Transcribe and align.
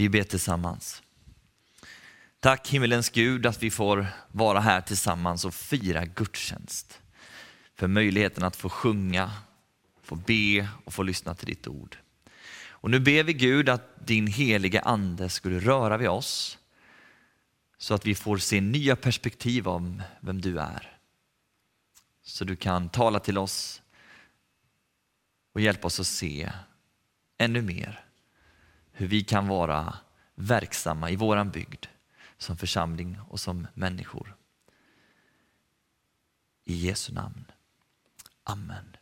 Vi 0.00 0.08
ber 0.08 0.22
tillsammans. 0.22 1.02
Tack 2.40 2.68
himmelens 2.68 3.10
Gud 3.10 3.46
att 3.46 3.62
vi 3.62 3.70
får 3.70 4.06
vara 4.32 4.60
här 4.60 4.80
tillsammans 4.80 5.44
och 5.44 5.54
fira 5.54 6.04
gudstjänst. 6.04 7.00
För 7.74 7.86
möjligheten 7.86 8.44
att 8.44 8.56
få 8.56 8.68
sjunga, 8.68 9.32
få 10.02 10.14
be 10.14 10.68
och 10.84 10.94
få 10.94 11.02
lyssna 11.02 11.34
till 11.34 11.46
ditt 11.46 11.68
ord. 11.68 11.96
Och 12.68 12.90
nu 12.90 13.00
ber 13.00 13.24
vi 13.24 13.32
Gud 13.32 13.68
att 13.68 14.06
din 14.06 14.26
heliga 14.26 14.80
ande 14.80 15.28
skulle 15.28 15.58
röra 15.58 15.96
vid 15.96 16.08
oss 16.08 16.58
så 17.78 17.94
att 17.94 18.06
vi 18.06 18.14
får 18.14 18.38
se 18.38 18.60
nya 18.60 18.96
perspektiv 18.96 19.68
om 19.68 20.02
vem 20.20 20.40
du 20.40 20.60
är. 20.60 20.98
Så 22.22 22.44
du 22.44 22.56
kan 22.56 22.88
tala 22.88 23.20
till 23.20 23.38
oss 23.38 23.82
och 25.54 25.60
hjälpa 25.60 25.86
oss 25.86 26.00
att 26.00 26.06
se 26.06 26.52
ännu 27.38 27.62
mer 27.62 28.09
hur 29.00 29.06
vi 29.06 29.22
kan 29.22 29.48
vara 29.48 29.98
verksamma 30.34 31.10
i 31.10 31.16
våran 31.16 31.50
bygd 31.50 31.86
som 32.38 32.56
församling 32.56 33.18
och 33.28 33.40
som 33.40 33.66
människor. 33.74 34.36
I 36.64 36.74
Jesu 36.74 37.12
namn. 37.12 37.44
Amen. 38.44 38.96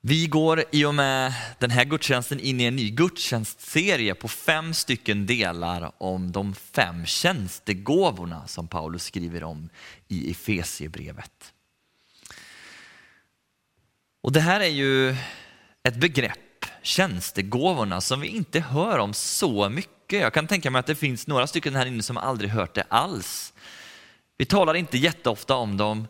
Vi 0.00 0.26
går 0.26 0.64
i 0.72 0.84
och 0.84 0.94
med 0.94 1.34
den 1.58 1.70
här 1.70 1.84
gudstjänsten 1.84 2.40
in 2.40 2.60
i 2.60 2.64
en 2.64 2.76
ny 2.76 2.90
gudstjänstserie 2.90 4.14
på 4.14 4.28
fem 4.28 4.74
stycken 4.74 5.26
delar 5.26 5.92
om 5.98 6.32
de 6.32 6.54
fem 6.54 7.06
tjänstegåvorna 7.06 8.46
som 8.46 8.68
Paulus 8.68 9.04
skriver 9.04 9.44
om 9.44 9.68
i 10.08 10.30
Efesiebrevet. 10.30 11.52
Och 14.20 14.32
det 14.32 14.40
här 14.40 14.60
är 14.60 14.70
ju 14.70 15.16
ett 15.82 15.96
begrepp, 15.96 16.38
tjänstegåvorna, 16.82 18.00
som 18.00 18.20
vi 18.20 18.28
inte 18.28 18.60
hör 18.60 18.98
om 18.98 19.14
så 19.14 19.68
mycket. 19.68 20.20
Jag 20.20 20.34
kan 20.34 20.46
tänka 20.46 20.70
mig 20.70 20.80
att 20.80 20.86
det 20.86 20.94
finns 20.94 21.26
några 21.26 21.46
stycken 21.46 21.74
här 21.74 21.86
inne 21.86 22.02
som 22.02 22.16
aldrig 22.16 22.50
hört 22.50 22.74
det 22.74 22.84
alls. 22.88 23.52
Vi 24.36 24.44
talar 24.44 24.74
inte 24.74 24.98
jätteofta 24.98 25.54
om 25.54 25.76
dem, 25.76 26.06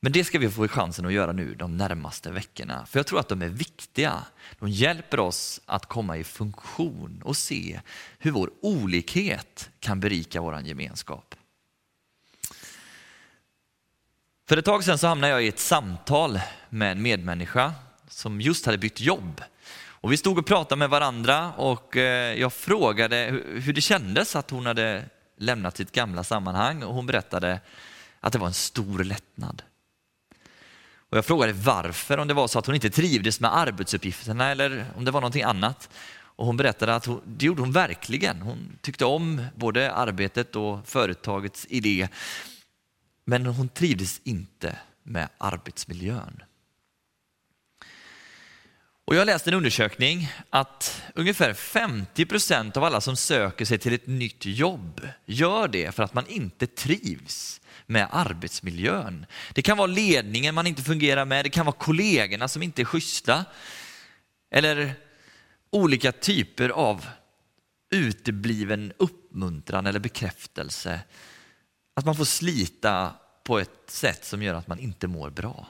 men 0.00 0.12
det 0.12 0.24
ska 0.24 0.38
vi 0.38 0.50
få 0.50 0.68
chansen 0.68 1.06
att 1.06 1.12
göra 1.12 1.32
nu 1.32 1.54
de 1.54 1.76
närmaste 1.76 2.30
veckorna. 2.30 2.86
För 2.86 2.98
jag 2.98 3.06
tror 3.06 3.20
att 3.20 3.28
de 3.28 3.42
är 3.42 3.48
viktiga. 3.48 4.24
De 4.58 4.68
hjälper 4.68 5.20
oss 5.20 5.60
att 5.66 5.86
komma 5.86 6.16
i 6.16 6.24
funktion 6.24 7.22
och 7.24 7.36
se 7.36 7.80
hur 8.18 8.30
vår 8.30 8.50
olikhet 8.60 9.70
kan 9.80 10.00
berika 10.00 10.40
vår 10.40 10.60
gemenskap. 10.60 11.34
För 14.48 14.56
ett 14.56 14.64
tag 14.64 14.84
sedan 14.84 14.98
så 14.98 15.06
hamnade 15.06 15.32
jag 15.32 15.44
i 15.44 15.48
ett 15.48 15.58
samtal 15.58 16.40
med 16.68 16.92
en 16.92 17.02
medmänniska 17.02 17.72
som 18.08 18.40
just 18.40 18.66
hade 18.66 18.78
bytt 18.78 19.00
jobb. 19.00 19.42
Och 20.00 20.12
vi 20.12 20.16
stod 20.16 20.38
och 20.38 20.46
pratade 20.46 20.78
med 20.78 20.90
varandra 20.90 21.52
och 21.52 21.96
eh, 21.96 22.40
jag 22.40 22.52
frågade 22.52 23.42
hur 23.46 23.72
det 23.72 23.80
kändes 23.80 24.36
att 24.36 24.50
hon 24.50 24.66
hade 24.66 25.04
lämnat 25.36 25.76
sitt 25.76 25.92
gamla 25.92 26.24
sammanhang 26.24 26.82
och 26.82 26.94
hon 26.94 27.06
berättade 27.06 27.60
att 28.20 28.32
det 28.32 28.38
var 28.38 28.46
en 28.46 28.54
stor 28.54 29.04
lättnad. 29.04 29.62
Och 31.10 31.18
jag 31.18 31.24
frågade 31.24 31.52
varför, 31.52 32.18
om 32.18 32.28
det 32.28 32.34
var 32.34 32.48
så 32.48 32.58
att 32.58 32.66
hon 32.66 32.74
inte 32.74 32.90
trivdes 32.90 33.40
med 33.40 33.56
arbetsuppgifterna 33.56 34.48
eller 34.48 34.86
om 34.96 35.04
det 35.04 35.10
var 35.10 35.20
någonting 35.20 35.42
annat. 35.42 35.90
Och 36.40 36.46
hon 36.46 36.56
berättade 36.56 36.94
att 36.94 37.06
hon, 37.06 37.20
det 37.26 37.46
gjorde 37.46 37.62
hon 37.62 37.72
verkligen. 37.72 38.42
Hon 38.42 38.78
tyckte 38.80 39.04
om 39.04 39.46
både 39.54 39.92
arbetet 39.92 40.56
och 40.56 40.86
företagets 40.88 41.66
idé. 41.68 42.08
Men 43.24 43.46
hon 43.46 43.68
trivdes 43.68 44.20
inte 44.24 44.78
med 45.02 45.28
arbetsmiljön. 45.38 46.42
Och 49.10 49.16
jag 49.16 49.26
läste 49.26 49.50
en 49.50 49.54
undersökning 49.54 50.32
att 50.50 51.02
ungefär 51.14 51.54
50 51.54 52.26
procent 52.26 52.76
av 52.76 52.84
alla 52.84 53.00
som 53.00 53.16
söker 53.16 53.64
sig 53.64 53.78
till 53.78 53.92
ett 53.92 54.06
nytt 54.06 54.46
jobb 54.46 55.08
gör 55.26 55.68
det 55.68 55.94
för 55.94 56.02
att 56.02 56.14
man 56.14 56.26
inte 56.26 56.66
trivs 56.66 57.60
med 57.86 58.08
arbetsmiljön. 58.10 59.26
Det 59.54 59.62
kan 59.62 59.76
vara 59.76 59.86
ledningen 59.86 60.54
man 60.54 60.66
inte 60.66 60.82
fungerar 60.82 61.24
med, 61.24 61.44
det 61.44 61.48
kan 61.48 61.66
vara 61.66 61.76
kollegorna 61.76 62.48
som 62.48 62.62
inte 62.62 62.82
är 62.82 62.84
schyssta. 62.84 63.44
Eller 64.50 64.92
olika 65.70 66.12
typer 66.12 66.68
av 66.68 67.06
utebliven 67.90 68.92
uppmuntran 68.96 69.86
eller 69.86 70.00
bekräftelse. 70.00 71.00
Att 71.94 72.04
man 72.04 72.16
får 72.16 72.24
slita 72.24 73.14
på 73.44 73.58
ett 73.58 73.82
sätt 73.86 74.24
som 74.24 74.42
gör 74.42 74.54
att 74.54 74.68
man 74.68 74.78
inte 74.78 75.06
mår 75.06 75.30
bra. 75.30 75.66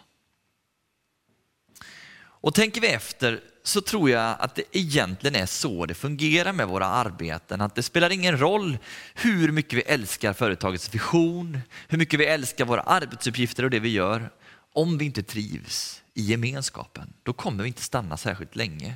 Och 2.40 2.54
tänker 2.54 2.80
vi 2.80 2.88
efter 2.88 3.40
så 3.62 3.80
tror 3.80 4.10
jag 4.10 4.36
att 4.38 4.54
det 4.54 4.62
egentligen 4.72 5.36
är 5.36 5.46
så 5.46 5.86
det 5.86 5.94
fungerar 5.94 6.52
med 6.52 6.68
våra 6.68 6.86
arbeten. 6.86 7.60
Att 7.60 7.74
det 7.74 7.82
spelar 7.82 8.10
ingen 8.10 8.40
roll 8.40 8.78
hur 9.14 9.52
mycket 9.52 9.78
vi 9.78 9.82
älskar 9.82 10.32
företagets 10.32 10.94
vision, 10.94 11.60
hur 11.88 11.98
mycket 11.98 12.20
vi 12.20 12.26
älskar 12.26 12.64
våra 12.64 12.80
arbetsuppgifter 12.80 13.64
och 13.64 13.70
det 13.70 13.80
vi 13.80 13.88
gör. 13.88 14.30
Om 14.72 14.98
vi 14.98 15.04
inte 15.04 15.22
trivs 15.22 16.02
i 16.14 16.22
gemenskapen, 16.22 17.12
då 17.22 17.32
kommer 17.32 17.62
vi 17.62 17.68
inte 17.68 17.82
stanna 17.82 18.16
särskilt 18.16 18.56
länge. 18.56 18.94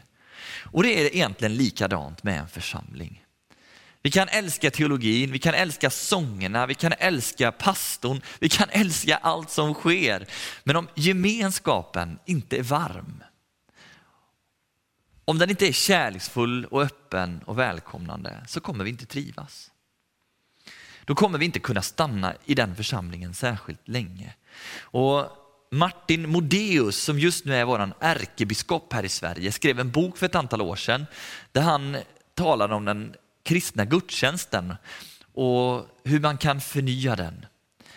Och 0.72 0.82
det 0.82 1.00
är 1.00 1.14
egentligen 1.14 1.54
likadant 1.54 2.22
med 2.22 2.38
en 2.38 2.48
församling. 2.48 3.24
Vi 4.02 4.10
kan 4.10 4.28
älska 4.28 4.70
teologin, 4.70 5.32
vi 5.32 5.38
kan 5.38 5.54
älska 5.54 5.90
sångerna, 5.90 6.66
vi 6.66 6.74
kan 6.74 6.92
älska 6.98 7.52
pastorn, 7.52 8.20
vi 8.38 8.48
kan 8.48 8.68
älska 8.70 9.16
allt 9.16 9.50
som 9.50 9.74
sker. 9.74 10.26
Men 10.64 10.76
om 10.76 10.88
gemenskapen 10.94 12.18
inte 12.26 12.56
är 12.56 12.62
varm, 12.62 13.22
om 15.24 15.38
den 15.38 15.50
inte 15.50 15.68
är 15.68 15.72
kärleksfull 15.72 16.64
och 16.64 16.82
öppen 16.82 17.40
och 17.46 17.58
välkomnande 17.58 18.44
så 18.48 18.60
kommer 18.60 18.84
vi 18.84 18.90
inte 18.90 19.06
trivas. 19.06 19.70
Då 21.04 21.14
kommer 21.14 21.38
vi 21.38 21.44
inte 21.44 21.58
kunna 21.58 21.82
stanna 21.82 22.34
i 22.44 22.54
den 22.54 22.76
församlingen 22.76 23.34
särskilt 23.34 23.88
länge. 23.88 24.34
Och 24.80 25.26
Martin 25.70 26.28
Modéus 26.28 26.96
som 26.96 27.18
just 27.18 27.44
nu 27.44 27.54
är 27.54 27.64
vår 27.64 27.92
ärkebiskop 28.00 28.92
här 28.92 29.04
i 29.04 29.08
Sverige 29.08 29.52
skrev 29.52 29.80
en 29.80 29.90
bok 29.90 30.16
för 30.16 30.26
ett 30.26 30.34
antal 30.34 30.62
år 30.62 30.76
sedan 30.76 31.06
där 31.52 31.62
han 31.62 31.96
talade 32.34 32.74
om 32.74 32.84
den 32.84 33.14
kristna 33.42 33.84
gudstjänsten 33.84 34.74
och 35.32 35.86
hur 36.04 36.20
man 36.20 36.38
kan 36.38 36.60
förnya 36.60 37.16
den. 37.16 37.46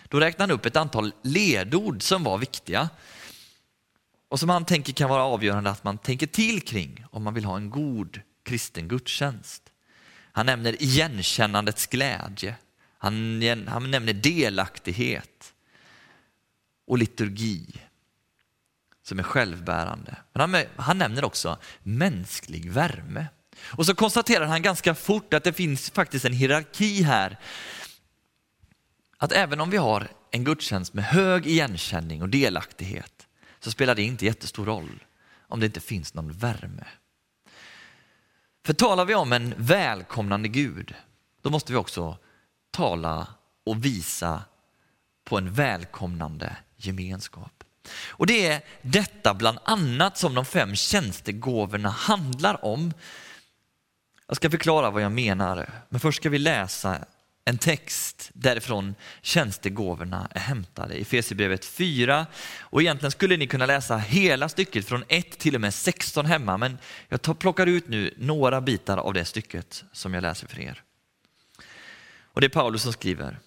Då 0.09 0.19
räknade 0.19 0.53
han 0.53 0.59
upp 0.59 0.65
ett 0.65 0.75
antal 0.75 1.13
ledord 1.21 2.01
som 2.01 2.23
var 2.23 2.37
viktiga 2.37 2.89
och 4.29 4.39
som 4.39 4.49
han 4.49 4.65
tänker 4.65 4.93
kan 4.93 5.09
vara 5.09 5.23
avgörande 5.23 5.69
att 5.69 5.83
man 5.83 5.97
tänker 5.97 6.27
till 6.27 6.61
kring 6.61 7.05
om 7.11 7.23
man 7.23 7.33
vill 7.33 7.45
ha 7.45 7.57
en 7.57 7.69
god 7.69 8.21
kristen 8.43 8.87
gudstjänst. 8.87 9.63
Han 10.31 10.45
nämner 10.45 10.81
igenkännandets 10.81 11.87
glädje, 11.87 12.55
han, 12.97 13.41
han 13.67 13.91
nämner 13.91 14.13
delaktighet 14.13 15.53
och 16.87 16.97
liturgi 16.97 17.65
som 19.03 19.19
är 19.19 19.23
självbärande. 19.23 20.15
Men 20.33 20.53
han, 20.53 20.63
han 20.75 20.97
nämner 20.97 21.25
också 21.25 21.57
mänsklig 21.83 22.71
värme. 22.71 23.27
Och 23.61 23.85
så 23.85 23.95
konstaterar 23.95 24.45
han 24.45 24.61
ganska 24.61 24.95
fort 24.95 25.33
att 25.33 25.43
det 25.43 25.53
finns 25.53 25.89
faktiskt 25.89 26.25
en 26.25 26.33
hierarki 26.33 27.01
här. 27.01 27.39
Att 29.17 29.31
även 29.31 29.61
om 29.61 29.69
vi 29.69 29.77
har 29.77 30.07
en 30.31 30.43
gudstjänst 30.43 30.93
med 30.93 31.03
hög 31.03 31.47
igenkänning 31.47 32.21
och 32.21 32.29
delaktighet 32.29 33.16
så 33.67 33.71
spelar 33.71 33.95
det 33.95 34.03
inte 34.03 34.25
jättestor 34.25 34.65
roll 34.65 35.03
om 35.47 35.59
det 35.59 35.65
inte 35.65 35.79
finns 35.79 36.13
någon 36.13 36.31
värme. 36.31 36.87
För 38.65 38.73
talar 38.73 39.05
vi 39.05 39.15
om 39.15 39.33
en 39.33 39.53
välkomnande 39.57 40.47
Gud, 40.47 40.95
då 41.41 41.49
måste 41.49 41.71
vi 41.71 41.77
också 41.77 42.17
tala 42.71 43.27
och 43.65 43.85
visa 43.85 44.41
på 45.23 45.37
en 45.37 45.53
välkomnande 45.53 46.57
gemenskap. 46.77 47.63
Och 48.07 48.27
det 48.27 48.47
är 48.47 48.61
detta 48.81 49.33
bland 49.33 49.59
annat 49.63 50.17
som 50.17 50.33
de 50.33 50.45
fem 50.45 50.75
tjänstegåvorna 50.75 51.89
handlar 51.89 52.65
om. 52.65 52.93
Jag 54.27 54.37
ska 54.37 54.49
förklara 54.49 54.91
vad 54.91 55.01
jag 55.01 55.11
menar, 55.11 55.69
men 55.89 55.99
först 55.99 56.21
ska 56.21 56.29
vi 56.29 56.39
läsa 56.39 57.05
en 57.47 57.57
text 57.57 58.31
därifrån 58.33 58.95
tjänstegåvorna 59.21 60.27
är 60.31 60.39
hämtade. 60.39 60.95
i 60.95 61.01
Efesierbrevet 61.01 61.65
4 61.65 62.25
och 62.59 62.81
egentligen 62.81 63.11
skulle 63.11 63.37
ni 63.37 63.47
kunna 63.47 63.65
läsa 63.65 63.97
hela 63.97 64.49
stycket 64.49 64.87
från 64.87 65.03
1 65.07 65.39
till 65.39 65.55
och 65.55 65.61
med 65.61 65.73
16 65.73 66.25
hemma 66.25 66.57
men 66.57 66.77
jag 67.09 67.21
tar, 67.21 67.33
plockar 67.33 67.67
ut 67.67 67.87
nu 67.87 68.13
några 68.17 68.61
bitar 68.61 68.97
av 68.97 69.13
det 69.13 69.25
stycket 69.25 69.83
som 69.91 70.13
jag 70.13 70.21
läser 70.21 70.47
för 70.47 70.59
er. 70.59 70.83
Och 72.23 72.41
det 72.41 72.47
är 72.47 72.49
Paulus 72.49 72.81
som 72.81 72.93
skriver. 72.93 73.39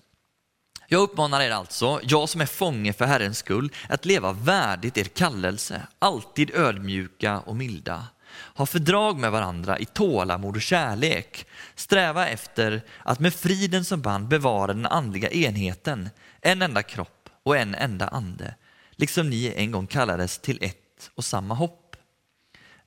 Jag 0.89 1.03
uppmanar 1.03 1.41
er 1.41 1.51
alltså, 1.51 2.01
jag 2.03 2.29
som 2.29 2.41
är 2.41 2.47
fånge 2.47 2.93
för 2.93 3.05
Herrens 3.05 3.39
skull, 3.39 3.73
att 3.89 4.05
leva 4.05 4.33
värdigt 4.33 4.99
er 4.99 5.05
kallelse, 5.05 5.87
alltid 5.99 6.51
ödmjuka 6.55 7.41
och 7.41 7.57
milda 7.57 8.07
ha 8.33 8.67
fördrag 8.67 9.19
med 9.19 9.33
varandra 9.33 9.79
i 9.79 9.85
tålamod 9.85 10.57
och 10.57 10.63
kärlek. 10.63 11.47
Sträva 11.75 12.29
efter 12.29 12.83
att 13.03 13.21
med 13.21 13.35
friden 13.35 13.85
som 13.85 14.01
band 14.01 14.29
bevara 14.29 14.73
den 14.73 14.87
andliga 14.87 15.31
enheten, 15.31 16.11
en 16.41 16.63
enda 16.63 16.83
kropp 16.83 17.29
och 17.43 17.57
en 17.57 17.75
enda 17.75 18.09
ande, 18.09 18.55
liksom 18.91 19.31
ni 19.31 19.55
en 19.57 19.71
gång 19.71 19.87
kallades 19.87 20.39
till 20.39 20.59
ett 20.61 21.11
och 21.15 21.25
samma 21.25 21.55
hopp. 21.55 21.97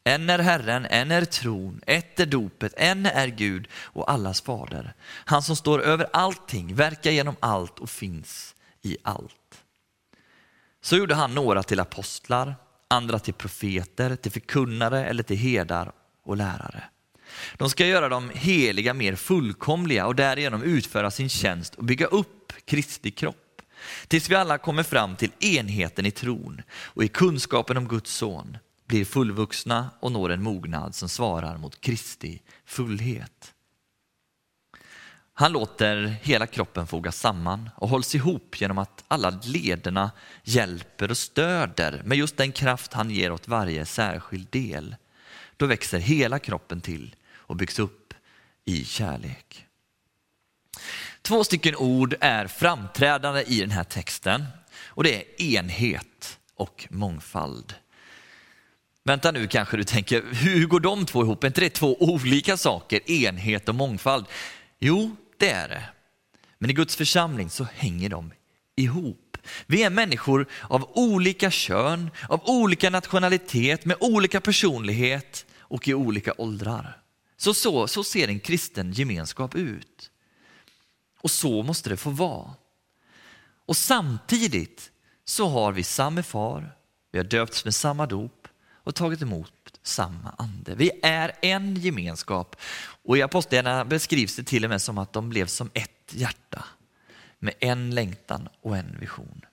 En 0.03 0.29
är 0.29 0.39
Herren, 0.39 0.85
en 0.85 1.11
är 1.11 1.25
tron, 1.25 1.81
ett 1.87 2.19
är 2.19 2.25
dopet, 2.25 2.73
en 2.77 3.05
är 3.05 3.27
Gud 3.27 3.67
och 3.73 4.11
allas 4.11 4.41
fader. 4.41 4.93
Han 5.03 5.43
som 5.43 5.55
står 5.55 5.81
över 5.81 6.07
allting, 6.13 6.75
verkar 6.75 7.11
genom 7.11 7.35
allt 7.39 7.79
och 7.79 7.89
finns 7.89 8.55
i 8.81 8.97
allt. 9.03 9.63
Så 10.81 10.97
gjorde 10.97 11.15
han 11.15 11.35
några 11.35 11.63
till 11.63 11.79
apostlar, 11.79 12.55
andra 12.93 13.19
till 13.19 13.33
profeter, 13.33 14.15
till 14.15 14.31
förkunnare 14.31 15.05
eller 15.05 15.23
till 15.23 15.37
herdar 15.37 15.91
och 16.25 16.37
lärare. 16.37 16.83
De 17.57 17.69
ska 17.69 17.85
göra 17.85 18.09
de 18.09 18.31
heliga 18.33 18.93
mer 18.93 19.15
fullkomliga 19.15 20.07
och 20.07 20.15
därigenom 20.15 20.63
utföra 20.63 21.11
sin 21.11 21.29
tjänst 21.29 21.75
och 21.75 21.83
bygga 21.83 22.05
upp 22.05 22.53
Kristi 22.65 23.11
kropp. 23.11 23.61
Tills 24.07 24.29
vi 24.29 24.35
alla 24.35 24.57
kommer 24.57 24.83
fram 24.83 25.15
till 25.15 25.31
enheten 25.39 26.05
i 26.05 26.11
tron 26.11 26.61
och 26.71 27.03
i 27.03 27.07
kunskapen 27.07 27.77
om 27.77 27.87
Guds 27.87 28.13
son, 28.13 28.57
blir 28.87 29.05
fullvuxna 29.05 29.89
och 29.99 30.11
når 30.11 30.29
en 30.29 30.43
mognad 30.43 30.95
som 30.95 31.09
svarar 31.09 31.57
mot 31.57 31.81
Kristi 31.81 32.41
fullhet. 32.65 33.52
Han 35.35 35.51
låter 35.51 36.15
hela 36.21 36.47
kroppen 36.47 36.87
fogas 36.87 37.19
samman 37.19 37.69
och 37.75 37.89
hålls 37.89 38.15
ihop 38.15 38.61
genom 38.61 38.77
att 38.77 39.03
alla 39.07 39.39
lederna 39.43 40.11
hjälper 40.43 41.11
och 41.11 41.17
stöder 41.17 42.01
med 42.05 42.17
just 42.17 42.37
den 42.37 42.51
kraft 42.51 42.93
han 42.93 43.09
ger 43.09 43.31
åt 43.31 43.47
varje 43.47 43.85
särskild 43.85 44.47
del. 44.49 44.95
Då 45.57 45.65
växer 45.65 45.99
hela 45.99 46.39
kroppen 46.39 46.81
till 46.81 47.15
och 47.31 47.55
byggs 47.55 47.79
upp 47.79 48.13
i 48.65 48.85
kärlek. 48.85 49.65
Två 51.21 51.43
stycken 51.43 51.75
ord 51.75 52.15
är 52.19 52.47
framträdande 52.47 53.43
i 53.43 53.59
den 53.59 53.71
här 53.71 53.83
texten 53.83 54.45
och 54.85 55.03
det 55.03 55.15
är 55.15 55.41
enhet 55.41 56.39
och 56.55 56.87
mångfald. 56.89 57.75
Vänta 59.03 59.31
nu 59.31 59.47
kanske 59.47 59.77
du 59.77 59.83
tänker, 59.83 60.23
hur 60.31 60.67
går 60.67 60.79
de 60.79 61.05
två 61.05 61.23
ihop? 61.23 61.43
Är 61.43 61.47
inte 61.47 61.61
det 61.61 61.69
två 61.69 61.97
olika 62.03 62.57
saker, 62.57 63.11
enhet 63.11 63.69
och 63.69 63.75
mångfald? 63.75 64.25
Jo, 64.79 65.15
det 65.43 65.49
är 65.49 65.67
det. 65.67 65.83
Men 66.57 66.69
i 66.69 66.73
Guds 66.73 66.95
församling 66.95 67.49
så 67.49 67.63
hänger 67.63 68.09
de 68.09 68.31
ihop. 68.75 69.37
Vi 69.65 69.83
är 69.83 69.89
människor 69.89 70.47
av 70.69 70.91
olika 70.93 71.51
kön, 71.51 72.11
av 72.29 72.41
olika 72.49 72.89
nationalitet, 72.89 73.85
med 73.85 73.97
olika 73.99 74.41
personlighet 74.41 75.45
och 75.59 75.87
i 75.87 75.93
olika 75.93 76.33
åldrar. 76.37 77.01
Så, 77.37 77.53
så, 77.53 77.87
så 77.87 78.03
ser 78.03 78.27
en 78.27 78.39
kristen 78.39 78.91
gemenskap 78.91 79.55
ut. 79.55 80.11
Och 81.21 81.31
så 81.31 81.63
måste 81.63 81.89
det 81.89 81.97
få 81.97 82.09
vara. 82.09 82.53
Och 83.65 83.77
samtidigt 83.77 84.91
så 85.25 85.47
har 85.47 85.71
vi 85.71 85.83
samma 85.83 86.23
far, 86.23 86.75
vi 87.11 87.19
har 87.19 87.25
döpts 87.25 87.65
med 87.65 87.75
samma 87.75 88.05
dop 88.05 88.47
och 88.83 88.95
tagit 88.95 89.21
emot 89.21 89.79
samma 89.83 90.35
ande. 90.37 90.75
Vi 90.75 90.91
är 91.03 91.31
en 91.41 91.75
gemenskap 91.75 92.55
och 93.03 93.17
i 93.17 93.21
Apostlagärningarna 93.21 93.85
beskrivs 93.85 94.35
det 94.35 94.43
till 94.43 94.63
och 94.63 94.69
med 94.69 94.81
som 94.81 94.97
att 94.97 95.13
de 95.13 95.29
blev 95.29 95.45
som 95.45 95.69
ett 95.73 96.13
hjärta 96.13 96.65
med 97.39 97.53
en 97.59 97.95
längtan 97.95 98.49
och 98.61 98.77
en 98.77 98.99
vision. 98.99 99.45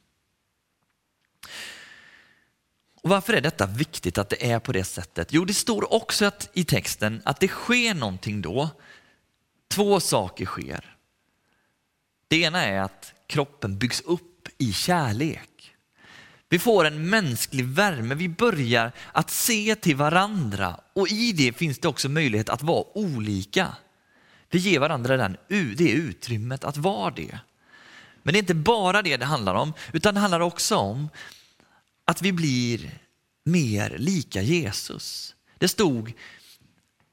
Och 3.02 3.11
Varför 3.11 3.32
är 3.32 3.41
detta 3.41 3.67
viktigt 3.67 4.19
att 4.19 4.29
det 4.29 4.50
är 4.50 4.58
på 4.58 4.73
det 4.73 4.85
sättet? 4.85 5.32
Jo, 5.32 5.44
det 5.44 5.55
står 5.55 5.93
också 5.93 6.25
att, 6.25 6.50
i 6.52 6.64
texten 6.64 7.23
att 7.25 7.41
det 7.41 7.49
sker 7.49 7.94
någonting 7.94 8.43
då. 8.43 8.69
Två 9.69 10.00
saker 10.00 10.46
sker. 10.46 10.96
Det 12.29 12.37
ena 12.41 12.64
är 12.64 12.81
att 12.81 13.14
kroppen 13.26 13.79
byggs 13.79 14.00
upp 14.00 14.49
i 14.58 14.73
kärlek. 14.73 15.69
Vi 16.52 16.58
får 16.58 16.85
en 16.85 17.11
mänsklig 17.11 17.64
värme, 17.64 18.14
vi 18.14 18.29
börjar 18.29 18.93
att 19.12 19.31
se 19.31 19.75
till 19.75 19.97
varandra 19.97 20.81
och 20.93 21.08
i 21.08 21.32
det 21.32 21.52
finns 21.52 21.79
det 21.79 21.88
också 21.88 22.08
möjlighet 22.08 22.49
att 22.49 22.62
vara 22.62 22.85
olika. 22.99 23.76
Vi 24.50 24.58
ger 24.58 24.81
varandra 24.81 25.17
den, 25.17 25.37
det 25.76 25.91
utrymmet 25.91 26.64
att 26.64 26.76
vara 26.76 27.11
det. 27.11 27.38
Men 28.23 28.32
det 28.32 28.38
är 28.38 28.43
inte 28.43 28.55
bara 28.55 29.02
det 29.02 29.17
det 29.17 29.25
handlar 29.25 29.55
om, 29.55 29.73
utan 29.93 30.14
det 30.14 30.20
handlar 30.20 30.41
också 30.41 30.76
om 30.76 31.08
att 32.05 32.23
vi 32.23 32.32
blir 32.32 32.99
mer 33.44 33.94
lika 33.99 34.43
Jesus. 34.43 35.35
Det 35.58 35.69
stod 35.69 36.12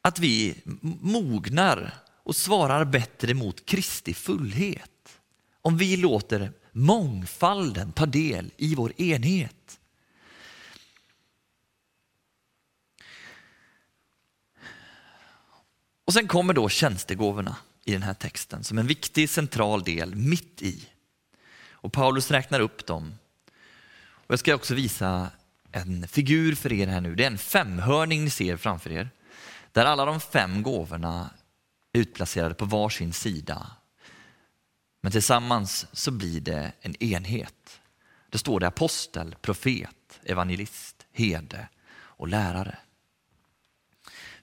att 0.02 0.20
vi 0.20 0.56
mognar 1.02 1.94
och 2.24 2.36
svarar 2.36 2.86
bättre 2.86 3.34
mot 3.34 3.66
Kristi 3.66 4.14
fullhet. 4.14 5.20
Om 5.62 5.78
vi 5.78 5.98
låter 5.98 6.52
mångfalden 6.78 7.92
ta 7.92 8.06
del 8.06 8.52
i 8.58 8.76
vår 8.76 9.02
enhet. 9.02 9.80
Och 16.06 16.14
sen 16.14 16.28
kommer 16.28 16.54
då 16.54 16.70
tjänstegåvorna 16.70 17.56
i 17.86 17.92
den 17.94 18.04
här 18.04 18.14
texten 18.14 18.64
som 18.64 18.78
en 18.78 18.88
viktig 18.88 19.30
central 19.30 19.84
del 19.84 20.16
mitt 20.16 20.62
i. 20.62 20.90
Och 21.72 21.94
Paulus 21.94 22.32
räknar 22.32 22.60
upp 22.60 22.86
dem. 22.86 23.18
Och 24.00 24.32
jag 24.32 24.40
ska 24.40 24.56
också 24.56 24.76
visa 24.76 25.30
en 25.72 26.08
figur 26.08 26.56
för 26.56 26.74
er 26.74 26.88
här 26.88 27.02
nu. 27.02 27.16
Det 27.16 27.24
är 27.24 27.28
en 27.28 27.38
femhörning 27.38 28.24
ni 28.24 28.30
ser 28.30 28.58
framför 28.58 28.92
er. 28.92 29.10
Där 29.72 29.86
alla 29.86 30.06
de 30.06 30.20
fem 30.20 30.64
gåvorna 30.64 31.30
är 31.94 32.00
utplacerade 32.00 32.56
på 32.56 32.66
varsin 32.66 33.14
sida 33.14 33.72
men 35.08 35.12
tillsammans 35.12 35.86
så 35.92 36.12
blir 36.12 36.42
det 36.42 36.72
en 36.82 37.04
enhet. 37.04 37.82
Det 38.30 38.38
står 38.38 38.60
det 38.60 38.68
apostel, 38.68 39.36
profet, 39.42 40.20
evangelist, 40.24 41.06
herde 41.12 41.68
och 41.96 42.28
lärare. 42.28 42.78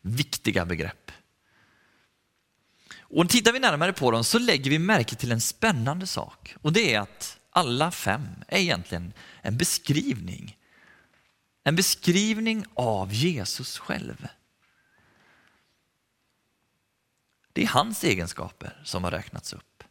Viktiga 0.01 0.65
begrepp. 0.65 1.11
Och 2.99 3.29
tittar 3.29 3.53
vi 3.53 3.59
närmare 3.59 3.93
på 3.93 4.11
dem 4.11 4.25
så 4.25 4.39
lägger 4.39 4.71
vi 4.71 4.79
märke 4.79 5.17
till 5.17 5.33
en 5.33 5.41
spännande 5.41 6.07
sak 6.07 6.55
och 6.63 6.73
det 6.73 6.95
är 6.95 7.01
att 7.01 7.39
alla 7.51 7.91
fem 7.91 8.29
är 8.49 8.59
egentligen 8.59 9.13
en 9.43 9.57
beskrivning. 9.57 10.59
En 11.65 11.77
beskrivning 11.77 12.65
av 12.75 13.13
Jesus 13.13 13.79
själv. 13.79 14.27
Det 17.53 17.63
är 17.63 17.69
hans 17.69 18.05
egenskaper 18.05 18.81
som 18.85 19.05
har 19.05 19.11
räknats 19.11 19.53
upp. 19.53 19.85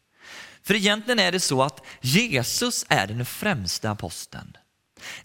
För 0.63 0.73
egentligen 0.73 1.19
är 1.19 1.31
det 1.31 1.39
så 1.39 1.63
att 1.63 1.85
Jesus 2.01 2.85
är 2.89 3.07
den 3.07 3.25
främsta 3.25 3.91
aposteln. 3.91 4.57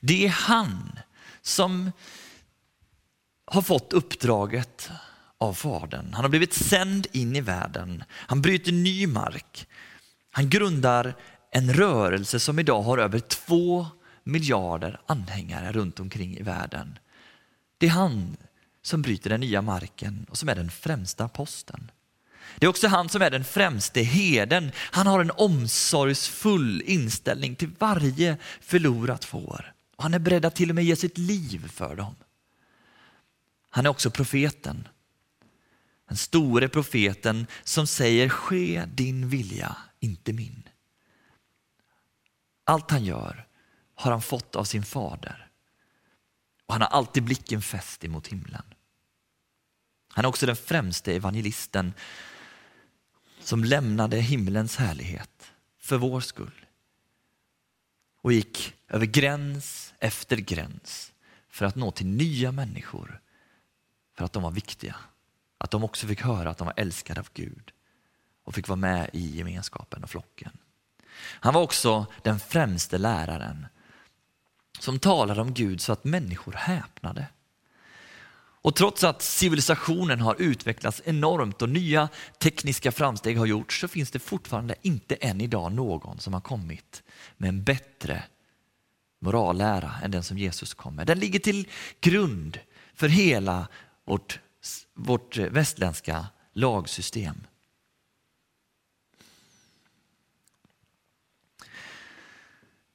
Det 0.01 0.27
är 0.27 0.31
han 0.31 0.99
som 1.43 1.93
har 3.45 3.63
fått 3.63 3.93
uppdraget 3.93 4.91
av 5.39 5.55
Fadern. 5.55 6.13
Han 6.15 6.25
har 6.25 6.29
blivit 6.29 6.55
sänd 6.55 7.07
in 7.13 7.37
i 7.37 7.41
världen. 7.41 8.05
Han 8.11 8.43
bryter 8.43 8.73
ny 8.73 9.07
mark. 9.07 9.67
Han 10.31 10.51
grundar 10.51 11.15
en 11.51 11.73
rörelse 11.73 12.41
som 12.41 12.59
idag 12.59 12.83
har 12.83 12.99
över 12.99 13.19
två 13.19 13.87
miljarder 14.25 15.01
anhängare 15.07 15.73
runt 15.73 16.01
omkring 16.01 16.39
i 16.39 16.43
världen. 16.43 16.99
Det 17.79 17.87
är 17.87 17.91
han 17.91 18.37
som 18.83 19.03
bryter 19.03 19.31
den 19.31 19.41
nya 19.41 19.63
marken 19.63 20.27
och 20.31 20.39
som 20.39 20.49
är 20.49 20.55
den 20.55 20.71
främsta 20.71 21.25
aposteln. 21.25 21.91
Det 22.57 22.67
är 22.67 22.71
också 22.71 22.89
han 22.89 23.09
som 23.09 23.23
är 23.23 23.31
den 23.31 23.45
främste 23.45 24.01
heden. 24.01 24.73
Han 24.77 25.07
har 25.07 25.21
en 25.21 25.31
omsorgsfull 25.31 26.83
inställning 26.87 27.57
till 27.57 27.71
varje 27.79 28.37
förlorat 28.61 29.25
får. 29.25 29.73
Och 29.97 30.03
han 30.03 30.15
är 30.15 30.19
beredd 30.19 30.45
att 30.45 30.55
till 30.55 30.69
och 30.69 30.75
med 30.75 30.85
ge 30.85 30.97
sitt 30.97 31.19
liv 31.19 31.69
för 31.69 31.97
dem. 31.97 32.15
Han 33.71 33.87
är 33.87 33.91
också 33.91 34.11
profeten. 34.11 34.89
Den 36.09 36.17
store 36.17 36.69
profeten 36.69 37.47
som 37.65 37.87
säger 37.87 38.29
ske 38.29 38.85
din 38.95 39.29
vilja, 39.29 39.77
inte 40.01 40.33
min. 40.33 40.63
Allt 42.65 42.91
han 42.91 43.05
gör 43.05 43.47
har 43.95 44.11
han 44.11 44.23
fått 44.23 44.57
av 44.57 44.65
sin 44.65 44.85
fader. 44.85 45.49
Och 46.67 46.75
han 46.75 46.83
har 46.83 46.89
alltid 46.89 47.23
blicken 47.23 47.63
fäst 47.63 48.05
emot 48.05 48.27
himlen. 48.27 48.75
Han 50.09 50.25
är 50.25 50.29
också 50.29 50.47
den 50.47 50.57
främste 50.57 51.15
evangelisten 51.15 51.93
som 53.49 53.65
lämnade 53.65 54.17
himlens 54.17 54.77
härlighet 54.77 55.53
för 55.79 55.97
vår 55.97 56.21
skull 56.21 56.67
och 58.23 58.33
gick 58.33 58.75
över 58.89 59.07
gräns 59.07 59.95
efter 59.99 60.37
gräns 60.37 61.13
för 61.49 61.67
att 61.67 61.75
nå 61.75 61.91
till 61.91 62.07
nya 62.07 62.53
människor 62.53 63.21
för 64.17 64.25
att 64.25 64.33
de 64.33 64.43
var 64.43 64.51
viktiga. 64.51 64.97
Att 65.59 65.71
de 65.71 65.85
också 65.85 66.07
fick 66.07 66.23
höra 66.23 66.51
att 66.51 66.59
de 66.59 66.67
var 66.67 66.75
älskade 66.77 67.21
av 67.21 67.29
Gud 67.35 67.73
och 68.45 68.55
fick 68.55 68.69
vara 68.69 68.77
med 68.77 69.11
i 69.13 69.37
gemenskapen 69.37 70.05
och 70.05 70.11
flocken. 70.11 70.53
Han 71.19 71.55
var 71.55 71.63
också 71.63 72.07
den 72.23 72.41
främste 72.41 72.99
läraren 72.99 73.67
som 74.79 74.99
talade 74.99 75.41
om 75.41 75.55
Gud 75.55 75.81
så 75.81 75.93
att 75.93 76.05
människor 76.05 76.53
häpnade. 76.53 77.27
Och 78.63 78.77
trots 78.77 79.05
att 79.05 79.23
civilisationen 79.23 80.21
har 80.21 80.37
utvecklats 80.39 81.03
enormt 81.05 81.63
och 81.63 81.69
nya 81.69 82.09
tekniska 82.39 82.93
framsteg 82.93 83.39
har 83.39 83.47
gjorts 83.47 83.81
så 83.81 83.89
finns 83.89 84.11
det 84.11 84.19
fortfarande 84.19 84.75
inte 84.83 85.15
än 85.15 85.41
idag 85.41 85.73
någon 85.73 86.19
som 86.19 86.35
har 86.35 86.41
kommit 86.41 87.03
med 87.37 87.49
en 87.49 87.65
bättre 87.65 88.23
morallära 89.21 89.95
än 90.03 90.11
den 90.11 90.23
som 90.23 90.39
Jesus 90.39 90.75
kom 90.75 90.95
med. 90.95 91.07
Den 91.07 91.19
ligger 91.19 91.39
till 91.39 91.69
grund 92.01 92.59
för 92.95 93.09
hela 93.09 93.69
vårt, 94.05 94.41
vårt 94.95 95.37
västländska 95.37 96.27
lagsystem. 96.53 97.47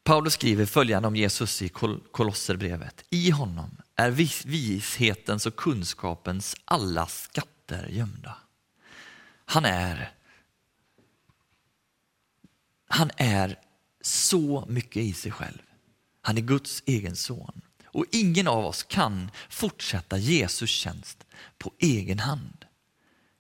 Paulus 0.04 0.34
skriver 0.34 0.66
följande 0.66 1.08
om 1.08 1.16
Jesus 1.16 1.62
i 1.62 1.70
Kolosserbrevet. 2.12 3.04
I 3.10 3.30
honom 3.30 3.78
är 3.96 4.12
vishetens 4.46 5.46
och 5.46 5.56
kunskapens 5.56 6.56
alla 6.66 7.08
skatter 7.08 7.88
gömda. 7.88 8.38
Han 9.46 9.66
är, 9.66 10.12
han 12.88 13.12
är 13.18 13.60
så 14.02 14.66
mycket 14.70 15.04
i 15.04 15.14
sig 15.14 15.32
själv. 15.32 15.62
Han 16.22 16.38
är 16.38 16.42
Guds 16.42 16.84
egen 16.86 17.16
son. 17.16 17.62
Och 17.86 18.06
ingen 18.12 18.48
av 18.48 18.66
oss 18.66 18.84
kan 18.84 19.32
fortsätta 19.50 20.18
Jesus 20.18 20.70
tjänst 20.70 21.26
på 21.58 21.74
egen 21.80 22.20
hand. 22.20 22.66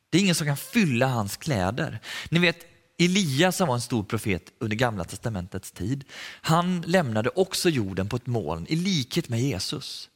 Det 0.10 0.18
är 0.18 0.22
ingen 0.22 0.36
som 0.36 0.48
kan 0.48 0.58
fylla 0.58 1.08
hans 1.08 1.38
kläder. 1.38 2.00
Ni 2.30 2.40
vet, 2.40 2.66
Elias 2.98 3.58
som 3.58 3.68
var 3.68 3.76
en 3.76 3.82
stor 3.82 4.04
profet 4.04 4.54
under 4.60 4.76
gamla 4.76 5.04
testamentets 5.04 5.72
tid, 5.72 6.04
han 6.42 6.82
lämnade 6.82 7.30
också 7.30 7.70
jorden 7.70 8.10
på 8.10 8.16
ett 8.16 8.28
moln 8.28 8.66
i 8.70 8.76
likhet 8.76 9.30
med 9.30 9.42
Jesus. 9.42 10.10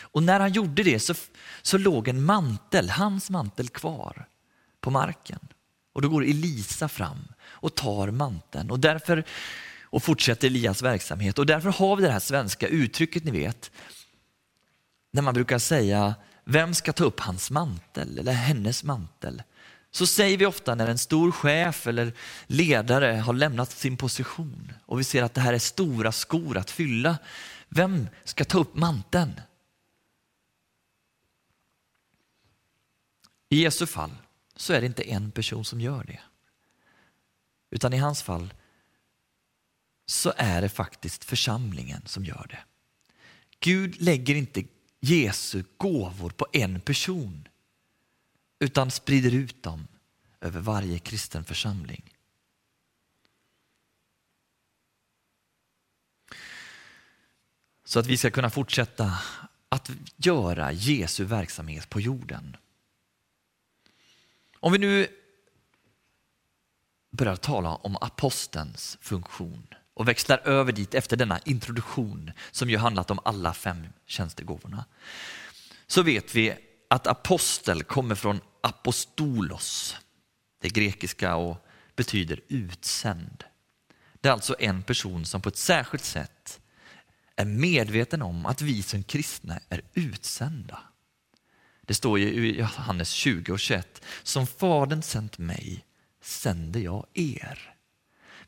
Och 0.00 0.22
när 0.22 0.40
han 0.40 0.52
gjorde 0.52 0.82
det 0.82 0.98
så, 0.98 1.14
så 1.62 1.78
låg 1.78 2.08
en 2.08 2.24
mantel, 2.24 2.90
hans 2.90 3.30
mantel 3.30 3.68
kvar 3.68 4.26
på 4.80 4.90
marken. 4.90 5.38
Och 5.92 6.02
då 6.02 6.08
går 6.08 6.24
Elisa 6.24 6.88
fram 6.88 7.28
och 7.44 7.74
tar 7.74 8.10
manteln 8.10 8.70
och 8.70 8.80
därför 8.80 9.24
och 9.82 10.02
fortsätter 10.02 10.46
Elias 10.46 10.82
verksamhet. 10.82 11.38
Och 11.38 11.46
därför 11.46 11.70
har 11.70 11.96
vi 11.96 12.02
det 12.02 12.10
här 12.10 12.20
svenska 12.20 12.68
uttrycket 12.68 13.24
ni 13.24 13.30
vet, 13.30 13.70
när 15.10 15.22
man 15.22 15.34
brukar 15.34 15.58
säga 15.58 16.14
vem 16.44 16.74
ska 16.74 16.92
ta 16.92 17.04
upp 17.04 17.20
hans 17.20 17.50
mantel 17.50 18.18
eller 18.18 18.32
hennes 18.32 18.84
mantel? 18.84 19.42
Så 19.90 20.06
säger 20.06 20.36
vi 20.38 20.46
ofta 20.46 20.74
när 20.74 20.88
en 20.88 20.98
stor 20.98 21.32
chef 21.32 21.86
eller 21.86 22.12
ledare 22.46 23.06
har 23.06 23.32
lämnat 23.32 23.70
sin 23.70 23.96
position 23.96 24.72
och 24.86 25.00
vi 25.00 25.04
ser 25.04 25.22
att 25.22 25.34
det 25.34 25.40
här 25.40 25.52
är 25.52 25.58
stora 25.58 26.12
skor 26.12 26.56
att 26.56 26.70
fylla. 26.70 27.18
Vem 27.68 28.08
ska 28.24 28.44
ta 28.44 28.58
upp 28.58 28.76
manteln? 28.76 29.40
I 33.54 33.56
Jesu 33.56 33.86
fall 33.86 34.16
så 34.56 34.72
är 34.72 34.80
det 34.80 34.86
inte 34.86 35.10
en 35.10 35.30
person 35.30 35.64
som 35.64 35.80
gör 35.80 36.04
det. 36.04 36.20
Utan 37.70 37.92
i 37.92 37.96
hans 37.96 38.22
fall 38.22 38.54
så 40.06 40.32
är 40.36 40.62
det 40.62 40.68
faktiskt 40.68 41.24
församlingen 41.24 42.02
som 42.06 42.24
gör 42.24 42.46
det. 42.50 42.64
Gud 43.60 44.02
lägger 44.02 44.34
inte 44.34 44.64
Jesu 45.00 45.64
gåvor 45.76 46.30
på 46.30 46.46
en 46.52 46.80
person 46.80 47.48
utan 48.58 48.90
sprider 48.90 49.34
ut 49.34 49.62
dem 49.62 49.88
över 50.40 50.60
varje 50.60 50.98
kristen 50.98 51.44
församling. 51.44 52.16
Så 57.84 57.98
att 57.98 58.06
vi 58.06 58.16
ska 58.16 58.30
kunna 58.30 58.50
fortsätta 58.50 59.18
att 59.68 59.90
göra 60.16 60.72
Jesu 60.72 61.24
verksamhet 61.24 61.90
på 61.90 62.00
jorden. 62.00 62.56
Om 64.64 64.72
vi 64.72 64.78
nu 64.78 65.06
börjar 67.12 67.36
tala 67.36 67.74
om 67.74 67.96
apostelns 67.96 68.98
funktion 69.00 69.66
och 69.94 70.08
växlar 70.08 70.38
över 70.38 70.72
dit 70.72 70.94
efter 70.94 71.16
denna 71.16 71.38
introduktion 71.38 72.32
som 72.50 72.70
ju 72.70 72.76
handlat 72.76 73.10
om 73.10 73.20
alla 73.24 73.54
fem 73.54 73.86
tjänstegåvorna. 74.06 74.84
Så 75.86 76.02
vet 76.02 76.34
vi 76.34 76.54
att 76.88 77.06
apostel 77.06 77.82
kommer 77.82 78.14
från 78.14 78.40
apostolos, 78.60 79.96
det 80.60 80.68
grekiska 80.68 81.36
och 81.36 81.66
betyder 81.96 82.40
utsänd. 82.48 83.44
Det 84.20 84.28
är 84.28 84.32
alltså 84.32 84.56
en 84.58 84.82
person 84.82 85.24
som 85.24 85.40
på 85.40 85.48
ett 85.48 85.56
särskilt 85.56 86.04
sätt 86.04 86.60
är 87.36 87.44
medveten 87.44 88.22
om 88.22 88.46
att 88.46 88.62
vi 88.62 88.82
som 88.82 89.02
kristna 89.02 89.60
är 89.68 89.82
utsända. 89.94 90.78
Det 91.86 91.94
står 91.94 92.18
ju 92.18 92.46
i 92.46 92.58
Johannes 92.58 93.10
20 93.10 93.52
och 93.52 93.60
21, 93.60 94.02
som 94.22 94.46
Fadern 94.46 95.02
sänt 95.02 95.38
mig 95.38 95.84
sänder 96.22 96.80
jag 96.80 97.06
er. 97.14 97.74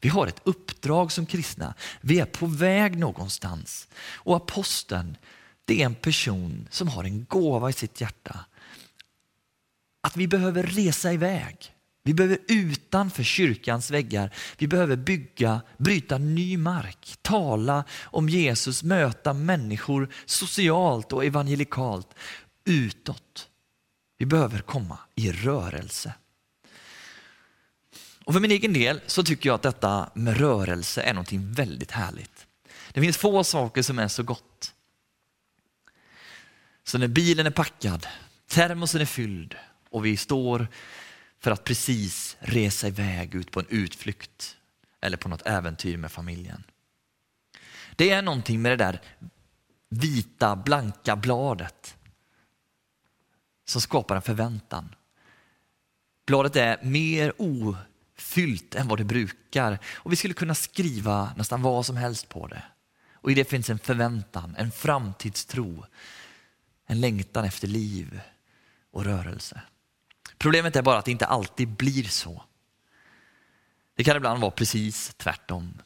Vi 0.00 0.08
har 0.08 0.26
ett 0.26 0.40
uppdrag 0.44 1.12
som 1.12 1.26
kristna. 1.26 1.74
Vi 2.00 2.20
är 2.20 2.26
på 2.26 2.46
väg 2.46 2.98
någonstans. 2.98 3.88
Och 4.14 4.36
aposteln, 4.36 5.16
det 5.64 5.82
är 5.82 5.86
en 5.86 5.94
person 5.94 6.68
som 6.70 6.88
har 6.88 7.04
en 7.04 7.24
gåva 7.24 7.70
i 7.70 7.72
sitt 7.72 8.00
hjärta. 8.00 8.44
Att 10.00 10.16
vi 10.16 10.28
behöver 10.28 10.62
resa 10.62 11.12
iväg. 11.12 11.72
Vi 12.02 12.14
behöver 12.14 12.38
utanför 12.48 13.22
kyrkans 13.22 13.90
väggar, 13.90 14.34
vi 14.58 14.66
behöver 14.68 14.96
bygga, 14.96 15.60
bryta 15.78 16.18
ny 16.18 16.56
mark, 16.56 17.16
tala 17.22 17.84
om 18.02 18.28
Jesus, 18.28 18.82
möta 18.82 19.32
människor 19.32 20.08
socialt 20.26 21.12
och 21.12 21.24
evangelikalt 21.24 22.08
utåt. 22.66 23.48
Vi 24.18 24.26
behöver 24.26 24.58
komma 24.58 24.98
i 25.14 25.32
rörelse. 25.32 26.14
Och 28.24 28.32
för 28.32 28.40
min 28.40 28.50
egen 28.50 28.72
del 28.72 29.00
så 29.06 29.22
tycker 29.22 29.48
jag 29.48 29.54
att 29.54 29.62
detta 29.62 30.10
med 30.14 30.36
rörelse 30.36 31.02
är 31.02 31.14
någonting 31.14 31.52
väldigt 31.52 31.90
härligt. 31.90 32.46
Det 32.92 33.00
finns 33.00 33.16
få 33.16 33.44
saker 33.44 33.82
som 33.82 33.98
är 33.98 34.08
så 34.08 34.22
gott. 34.22 34.74
Så 36.84 36.98
när 36.98 37.08
bilen 37.08 37.46
är 37.46 37.50
packad, 37.50 38.06
termosen 38.46 39.00
är 39.00 39.04
fylld 39.06 39.56
och 39.90 40.06
vi 40.06 40.16
står 40.16 40.68
för 41.38 41.50
att 41.50 41.64
precis 41.64 42.36
resa 42.40 42.88
iväg 42.88 43.34
ut 43.34 43.50
på 43.50 43.60
en 43.60 43.66
utflykt 43.68 44.56
eller 45.00 45.16
på 45.16 45.28
något 45.28 45.46
äventyr 45.46 45.96
med 45.96 46.12
familjen. 46.12 46.64
Det 47.96 48.10
är 48.10 48.22
någonting 48.22 48.62
med 48.62 48.72
det 48.72 48.84
där 48.84 49.00
vita, 49.88 50.56
blanka 50.56 51.16
bladet 51.16 51.96
som 53.66 53.80
skapar 53.80 54.16
en 54.16 54.22
förväntan. 54.22 54.94
Bladet 56.26 56.56
är 56.56 56.78
mer 56.82 57.32
ofyllt 57.38 58.74
än 58.74 58.88
vad 58.88 58.98
det 58.98 59.04
brukar. 59.04 59.78
Och 59.94 60.12
vi 60.12 60.16
skulle 60.16 60.34
kunna 60.34 60.54
skriva 60.54 61.34
nästan 61.36 61.62
vad 61.62 61.86
som 61.86 61.96
helst 61.96 62.28
på 62.28 62.46
det. 62.46 62.62
Och 63.12 63.30
i 63.30 63.34
det 63.34 63.44
finns 63.44 63.70
en 63.70 63.78
förväntan, 63.78 64.54
en 64.58 64.72
framtidstro, 64.72 65.86
en 66.86 67.00
längtan 67.00 67.44
efter 67.44 67.68
liv 67.68 68.20
och 68.90 69.04
rörelse. 69.04 69.60
Problemet 70.38 70.76
är 70.76 70.82
bara 70.82 70.98
att 70.98 71.04
det 71.04 71.10
inte 71.10 71.26
alltid 71.26 71.68
blir 71.68 72.04
så. 72.04 72.42
Det 73.96 74.04
kan 74.04 74.16
ibland 74.16 74.40
vara 74.40 74.50
precis 74.50 75.14
tvärtom. 75.16 75.82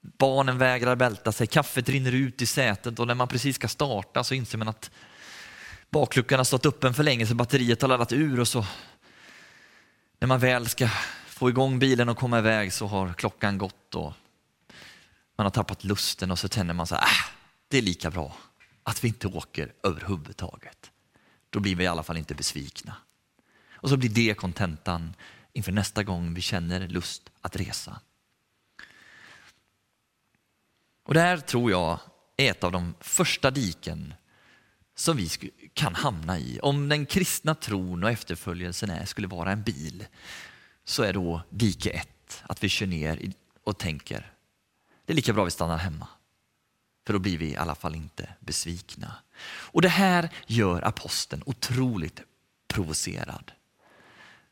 Barnen 0.00 0.58
vägrar 0.58 0.96
bälta 0.96 1.32
sig, 1.32 1.46
kaffet 1.46 1.88
rinner 1.88 2.12
ut 2.12 2.42
i 2.42 2.46
sätet 2.46 2.98
och 2.98 3.06
när 3.06 3.14
man 3.14 3.28
precis 3.28 3.56
ska 3.56 3.68
starta 3.68 4.24
så 4.24 4.34
inser 4.34 4.58
man 4.58 4.68
att 4.68 4.90
bakluckan 5.90 6.38
har 6.38 6.44
stått 6.44 6.66
öppen 6.66 6.94
för 6.94 7.02
länge 7.02 7.26
så 7.26 7.34
batteriet 7.34 7.82
har 7.82 7.88
laddat 7.88 8.12
ur 8.12 8.40
och 8.40 8.48
så 8.48 8.66
när 10.18 10.28
man 10.28 10.40
väl 10.40 10.68
ska 10.68 10.88
få 11.26 11.48
igång 11.48 11.78
bilen 11.78 12.08
och 12.08 12.18
komma 12.18 12.38
iväg 12.38 12.72
så 12.72 12.86
har 12.86 13.12
klockan 13.12 13.58
gått 13.58 13.94
och 13.94 14.12
man 15.36 15.44
har 15.44 15.50
tappat 15.50 15.84
lusten 15.84 16.30
och 16.30 16.38
så 16.38 16.48
tänker 16.48 16.74
man 16.74 16.86
så 16.86 16.94
här, 16.94 17.02
äh, 17.02 17.32
det 17.68 17.78
är 17.78 17.82
lika 17.82 18.10
bra 18.10 18.36
att 18.82 19.04
vi 19.04 19.08
inte 19.08 19.28
åker 19.28 19.72
överhuvudtaget. 19.82 20.90
Då 21.50 21.60
blir 21.60 21.76
vi 21.76 21.84
i 21.84 21.86
alla 21.86 22.02
fall 22.02 22.16
inte 22.16 22.34
besvikna. 22.34 22.96
Och 23.70 23.88
så 23.88 23.96
blir 23.96 24.10
det 24.10 24.34
kontentan 24.34 25.14
inför 25.52 25.72
nästa 25.72 26.02
gång 26.02 26.34
vi 26.34 26.40
känner 26.40 26.88
lust 26.88 27.22
att 27.40 27.56
resa. 27.56 28.00
Och 31.06 31.14
det 31.14 31.20
här 31.20 31.38
tror 31.38 31.70
jag 31.70 31.98
är 32.36 32.50
ett 32.50 32.64
av 32.64 32.72
de 32.72 32.94
första 33.00 33.50
diken 33.50 34.14
som 34.96 35.16
vi 35.16 35.28
kan 35.74 35.94
hamna 35.94 36.38
i. 36.38 36.60
Om 36.62 36.88
den 36.88 37.06
kristna 37.06 37.54
tron 37.54 38.04
och 38.04 38.10
efterföljelsen 38.10 38.90
är, 38.90 39.04
skulle 39.04 39.26
vara 39.26 39.52
en 39.52 39.62
bil 39.62 40.06
så 40.84 41.02
är 41.02 41.12
då 41.12 41.42
dike 41.50 41.90
ett 41.90 42.42
att 42.42 42.64
vi 42.64 42.68
kör 42.68 42.86
ner 42.86 43.32
och 43.64 43.78
tänker 43.78 44.32
det 45.06 45.12
är 45.12 45.16
lika 45.16 45.32
bra 45.32 45.44
vi 45.44 45.50
stannar 45.50 45.76
hemma. 45.76 46.08
För 47.06 47.12
då 47.12 47.18
blir 47.18 47.38
vi 47.38 47.50
i 47.50 47.56
alla 47.56 47.74
fall 47.74 47.94
inte 47.94 48.28
besvikna. 48.40 49.14
Och 49.46 49.82
det 49.82 49.88
här 49.88 50.30
gör 50.46 50.82
aposteln 50.82 51.42
otroligt 51.46 52.20
provocerad. 52.68 53.52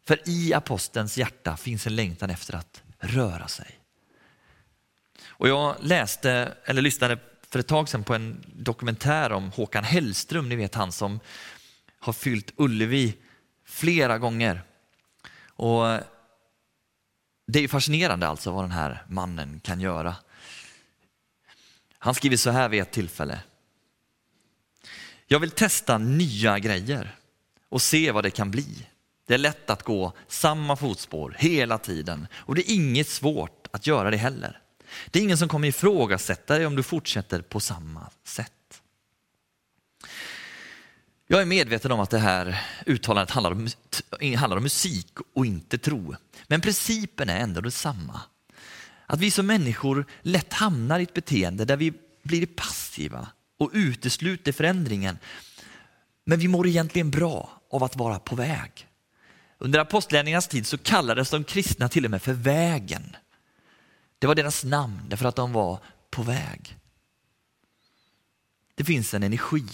För 0.04 0.28
i 0.28 0.54
apostelns 0.54 1.18
hjärta 1.18 1.56
finns 1.56 1.86
en 1.86 1.96
längtan 1.96 2.30
efter 2.30 2.54
att 2.54 2.82
röra 2.98 3.48
sig. 3.48 3.78
Och 5.26 5.48
jag 5.48 5.76
läste, 5.80 6.56
eller 6.64 6.82
lyssnade 6.82 7.18
för 7.54 7.58
ett 7.58 7.66
tag 7.66 7.88
sedan 7.88 8.04
på 8.04 8.14
en 8.14 8.44
dokumentär 8.54 9.32
om 9.32 9.50
Håkan 9.50 9.84
Hellström, 9.84 10.48
ni 10.48 10.56
vet 10.56 10.74
han 10.74 10.92
som 10.92 11.20
har 11.98 12.12
fyllt 12.12 12.52
Ullevi 12.56 13.14
flera 13.64 14.18
gånger. 14.18 14.62
Och 15.46 16.00
det 17.46 17.64
är 17.64 17.68
fascinerande 17.68 18.28
alltså 18.28 18.50
vad 18.50 18.64
den 18.64 18.70
här 18.70 19.04
mannen 19.08 19.60
kan 19.60 19.80
göra. 19.80 20.16
Han 21.98 22.14
skriver 22.14 22.36
så 22.36 22.50
här 22.50 22.68
vid 22.68 22.82
ett 22.82 22.92
tillfälle. 22.92 23.40
Jag 25.26 25.40
vill 25.40 25.50
testa 25.50 25.98
nya 25.98 26.58
grejer 26.58 27.18
och 27.68 27.82
se 27.82 28.12
vad 28.12 28.24
det 28.24 28.30
kan 28.30 28.50
bli. 28.50 28.86
Det 29.26 29.34
är 29.34 29.38
lätt 29.38 29.70
att 29.70 29.82
gå 29.82 30.12
samma 30.28 30.76
fotspår 30.76 31.36
hela 31.38 31.78
tiden 31.78 32.26
och 32.34 32.54
det 32.54 32.70
är 32.70 32.74
inget 32.74 33.08
svårt 33.08 33.68
att 33.70 33.86
göra 33.86 34.10
det 34.10 34.16
heller. 34.16 34.63
Det 35.10 35.18
är 35.18 35.22
ingen 35.22 35.38
som 35.38 35.48
kommer 35.48 35.68
ifrågasätta 35.68 36.54
dig 36.58 36.66
om 36.66 36.76
du 36.76 36.82
fortsätter 36.82 37.42
på 37.42 37.60
samma 37.60 38.10
sätt. 38.24 38.52
Jag 41.26 41.40
är 41.40 41.44
medveten 41.46 41.92
om 41.92 42.00
att 42.00 42.10
det 42.10 42.18
här 42.18 42.60
uttalandet 42.86 43.30
handlar 43.30 43.50
om, 43.50 43.68
handlar 44.36 44.56
om 44.56 44.62
musik 44.62 45.08
och 45.34 45.46
inte 45.46 45.78
tro. 45.78 46.14
Men 46.46 46.60
principen 46.60 47.28
är 47.28 47.38
ändå 47.38 47.60
detsamma. 47.60 48.20
Att 49.06 49.20
vi 49.20 49.30
som 49.30 49.46
människor 49.46 50.06
lätt 50.22 50.52
hamnar 50.52 51.00
i 51.00 51.02
ett 51.02 51.14
beteende 51.14 51.64
där 51.64 51.76
vi 51.76 51.92
blir 52.22 52.46
passiva 52.46 53.28
och 53.58 53.70
utesluter 53.72 54.52
förändringen. 54.52 55.18
Men 56.24 56.38
vi 56.38 56.48
mår 56.48 56.66
egentligen 56.66 57.10
bra 57.10 57.62
av 57.70 57.84
att 57.84 57.96
vara 57.96 58.18
på 58.18 58.36
väg. 58.36 58.88
Under 59.58 59.80
apostlärningarnas 59.80 60.48
tid 60.48 60.66
så 60.66 60.78
kallades 60.78 61.30
de 61.30 61.44
kristna 61.44 61.88
till 61.88 62.04
och 62.04 62.10
med 62.10 62.22
för 62.22 62.32
vägen. 62.32 63.16
Det 64.18 64.26
var 64.26 64.34
deras 64.34 64.64
namn 64.64 65.00
därför 65.08 65.24
att 65.24 65.36
de 65.36 65.52
var 65.52 65.78
på 66.10 66.22
väg. 66.22 66.78
Det 68.74 68.84
finns 68.84 69.14
en 69.14 69.22
energi 69.22 69.64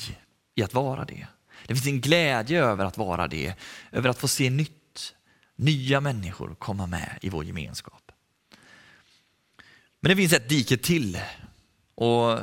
i 0.54 0.62
att 0.62 0.74
vara 0.74 1.04
det. 1.04 1.26
Det 1.66 1.74
finns 1.74 1.86
en 1.86 2.00
glädje 2.00 2.64
över 2.64 2.84
att 2.84 2.98
vara 2.98 3.28
det, 3.28 3.54
över 3.92 4.08
att 4.08 4.18
få 4.18 4.28
se 4.28 4.50
nytt, 4.50 5.14
nya 5.56 6.00
människor 6.00 6.54
komma 6.54 6.86
med 6.86 7.18
i 7.22 7.28
vår 7.28 7.44
gemenskap. 7.44 8.12
Men 10.00 10.10
det 10.10 10.16
finns 10.16 10.32
ett 10.32 10.48
dike 10.48 10.76
till 10.76 11.20
och 11.94 12.38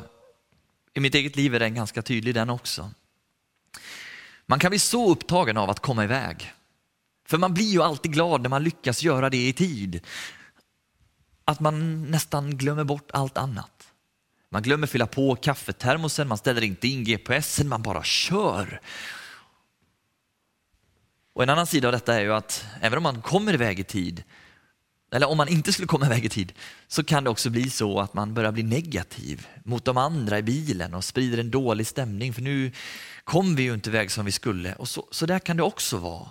i 0.93 0.99
mitt 0.99 1.15
eget 1.15 1.35
liv 1.35 1.55
är 1.55 1.59
den 1.59 1.75
ganska 1.75 2.01
tydlig 2.01 2.35
den 2.35 2.49
också. 2.49 2.91
Man 4.45 4.59
kan 4.59 4.69
bli 4.69 4.79
så 4.79 5.11
upptagen 5.11 5.57
av 5.57 5.69
att 5.69 5.79
komma 5.79 6.03
iväg. 6.03 6.53
För 7.25 7.37
man 7.37 7.53
blir 7.53 7.71
ju 7.71 7.83
alltid 7.83 8.13
glad 8.13 8.41
när 8.41 8.49
man 8.49 8.63
lyckas 8.63 9.03
göra 9.03 9.29
det 9.29 9.47
i 9.47 9.53
tid. 9.53 10.01
Att 11.47 11.59
man 11.59 12.03
nästan 12.11 12.57
glömmer 12.57 12.83
bort 12.83 13.11
allt 13.13 13.37
annat. 13.37 13.93
Man 14.49 14.61
glömmer 14.61 14.87
fylla 14.87 15.07
på 15.07 15.35
kaffetermosen, 15.35 16.27
man 16.27 16.37
ställer 16.37 16.63
inte 16.63 16.87
in 16.87 17.03
GPSen, 17.03 17.67
man 17.67 17.81
bara 17.81 18.03
kör. 18.03 18.81
Och 21.33 21.43
en 21.43 21.49
annan 21.49 21.67
sida 21.67 21.87
av 21.87 21.91
detta 21.91 22.15
är 22.15 22.21
ju 22.21 22.33
att 22.33 22.65
även 22.81 22.97
om 22.97 23.03
man 23.03 23.21
kommer 23.21 23.53
iväg 23.53 23.79
i 23.79 23.83
tid, 23.83 24.23
eller 25.11 25.29
om 25.29 25.37
man 25.37 25.47
inte 25.47 25.73
skulle 25.73 25.87
komma 25.87 26.05
iväg 26.05 26.25
i 26.25 26.29
tid, 26.29 26.53
så 26.87 27.03
kan 27.03 27.23
det 27.23 27.29
också 27.29 27.49
bli 27.49 27.69
så 27.69 27.99
att 27.99 28.13
man 28.13 28.33
börjar 28.33 28.51
bli 28.51 28.63
negativ 28.63 29.47
mot 29.63 29.85
de 29.85 29.97
andra 29.97 30.39
i 30.39 30.43
bilen 30.43 30.93
och 30.93 31.03
sprider 31.03 31.37
en 31.37 31.51
dålig 31.51 31.87
stämning 31.87 32.33
för 32.33 32.41
nu 32.41 32.71
kom 33.23 33.55
vi 33.55 33.63
ju 33.63 33.73
inte 33.73 33.89
iväg 33.89 34.11
som 34.11 34.25
vi 34.25 34.31
skulle. 34.31 34.75
Och 34.75 34.89
så, 34.89 35.07
så 35.11 35.25
där 35.25 35.39
kan 35.39 35.57
det 35.57 35.63
också 35.63 35.97
vara 35.97 36.29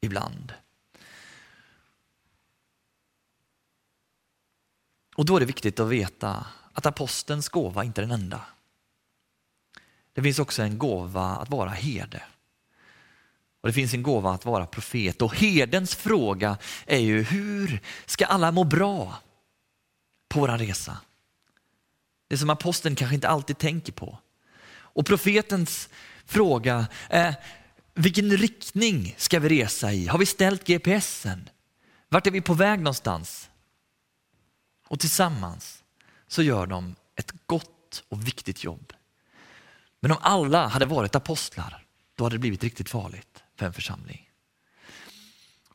ibland. 0.00 0.52
Och 5.20 5.26
då 5.26 5.36
är 5.36 5.40
det 5.40 5.46
viktigt 5.46 5.80
att 5.80 5.88
veta 5.88 6.46
att 6.72 6.86
apostelns 6.86 7.48
gåva 7.48 7.84
inte 7.84 8.00
är 8.00 8.06
den 8.06 8.20
enda. 8.20 8.40
Det 10.12 10.22
finns 10.22 10.38
också 10.38 10.62
en 10.62 10.78
gåva 10.78 11.24
att 11.24 11.50
vara 11.50 11.70
herde. 11.70 12.22
Och 13.60 13.68
det 13.68 13.72
finns 13.72 13.94
en 13.94 14.02
gåva 14.02 14.32
att 14.32 14.44
vara 14.44 14.66
profet. 14.66 15.22
Och 15.22 15.36
herdens 15.36 15.94
fråga 15.94 16.58
är 16.86 16.98
ju 16.98 17.22
hur 17.22 17.80
ska 18.06 18.26
alla 18.26 18.52
må 18.52 18.64
bra 18.64 19.18
på 20.28 20.40
vår 20.40 20.48
resa? 20.48 20.98
Det 22.28 22.38
som 22.38 22.50
aposteln 22.50 22.96
kanske 22.96 23.14
inte 23.14 23.28
alltid 23.28 23.58
tänker 23.58 23.92
på. 23.92 24.18
Och 24.70 25.06
profetens 25.06 25.88
fråga 26.24 26.86
är 27.08 27.34
vilken 27.94 28.36
riktning 28.36 29.14
ska 29.18 29.38
vi 29.38 29.48
resa 29.48 29.92
i? 29.92 30.06
Har 30.06 30.18
vi 30.18 30.26
ställt 30.26 30.66
GPSen? 30.66 31.48
Vart 32.08 32.26
är 32.26 32.30
vi 32.30 32.40
på 32.40 32.54
väg 32.54 32.78
någonstans? 32.78 33.49
Och 34.90 35.00
tillsammans 35.00 35.82
så 36.28 36.42
gör 36.42 36.66
de 36.66 36.94
ett 37.16 37.32
gott 37.46 38.04
och 38.08 38.26
viktigt 38.26 38.64
jobb. 38.64 38.92
Men 40.00 40.10
om 40.10 40.18
alla 40.20 40.66
hade 40.66 40.86
varit 40.86 41.14
apostlar, 41.14 41.84
då 42.14 42.24
hade 42.24 42.34
det 42.34 42.40
blivit 42.40 42.62
riktigt 42.62 42.88
farligt 42.88 43.42
för 43.56 43.66
en 43.66 43.72
församling. 43.72 44.28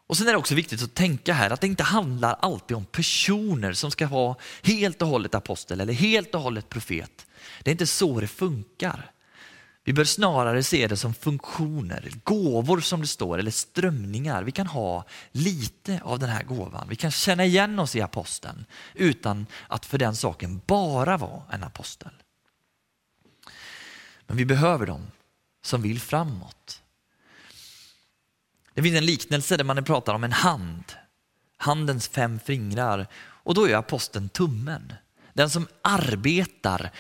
Och 0.08 0.18
Sen 0.18 0.28
är 0.28 0.32
det 0.32 0.38
också 0.38 0.56
viktigt 0.56 0.84
att 0.84 0.94
tänka 0.94 1.34
här 1.34 1.50
att 1.50 1.62
det 1.62 1.68
inte 1.68 1.84
handlar 1.84 2.34
alltid 2.34 2.78
om 2.78 2.86
personer 2.86 3.74
som 3.74 3.92
ska 3.92 4.08
vara 4.08 4.36
helt 4.64 5.02
och 5.02 5.08
hållet 5.08 5.36
apostel 5.36 5.82
eller 5.82 5.94
helt 5.94 6.36
och 6.36 6.42
hållet 6.42 6.70
profet. 6.70 7.26
Det 7.64 7.70
är 7.70 7.72
inte 7.72 7.88
så 7.88 8.20
det 8.20 8.28
funkar. 8.28 9.12
Vi 9.88 9.94
bör 9.94 10.04
snarare 10.04 10.64
se 10.64 10.88
det 10.88 10.98
som 10.98 11.14
funktioner, 11.14 12.12
gåvor 12.24 12.80
som 12.80 13.02
det 13.02 13.08
står, 13.08 13.38
eller 13.38 13.52
strömningar. 13.52 14.44
Vi 14.44 14.52
kan 14.52 14.68
ha 14.68 15.06
lite 15.32 16.02
av 16.04 16.20
den 16.20 16.30
här 16.30 16.44
gåvan. 16.44 16.88
Vi 16.90 16.96
kan 16.96 17.12
känna 17.12 17.46
igen 17.46 17.80
oss 17.80 17.96
i 17.96 18.02
aposteln 18.02 18.66
utan 18.94 19.46
att 19.68 19.86
för 19.86 19.98
den 19.98 20.16
saken 20.16 20.62
bara 20.66 21.18
vara 21.18 21.44
en 21.52 21.64
apostel. 21.64 22.12
Men 24.28 24.38
vi 24.38 24.46
behöver 24.46 24.86
dem 24.86 25.08
som 25.64 25.82
vill 25.82 26.00
framåt. 26.00 26.82
Det 28.74 28.84
finns 28.84 28.98
en 28.98 29.06
liknelse 29.06 29.58
där 29.58 29.64
man 29.64 29.84
pratar 29.84 30.14
om 30.14 30.24
en 30.24 30.32
hand, 30.32 30.84
handens 31.58 32.08
fem 32.08 32.40
fingrar 32.40 33.08
och 33.18 33.54
då 33.54 33.70
är 33.70 33.76
aposteln 33.76 34.30
tummen. 34.30 34.94
Den 35.34 35.50
som 35.50 35.68
arbetar 35.82 36.92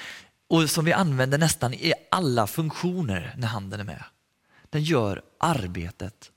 och 0.47 0.69
som 0.69 0.85
vi 0.85 0.93
använder 0.93 1.37
nästan 1.37 1.73
i 1.73 1.93
alla 2.11 2.47
funktioner 2.47 3.35
när 3.37 3.47
handen 3.47 3.79
är 3.79 3.83
med. 3.83 4.03
Den 4.69 4.83
gör 4.83 5.21
arbetet. 5.39 6.31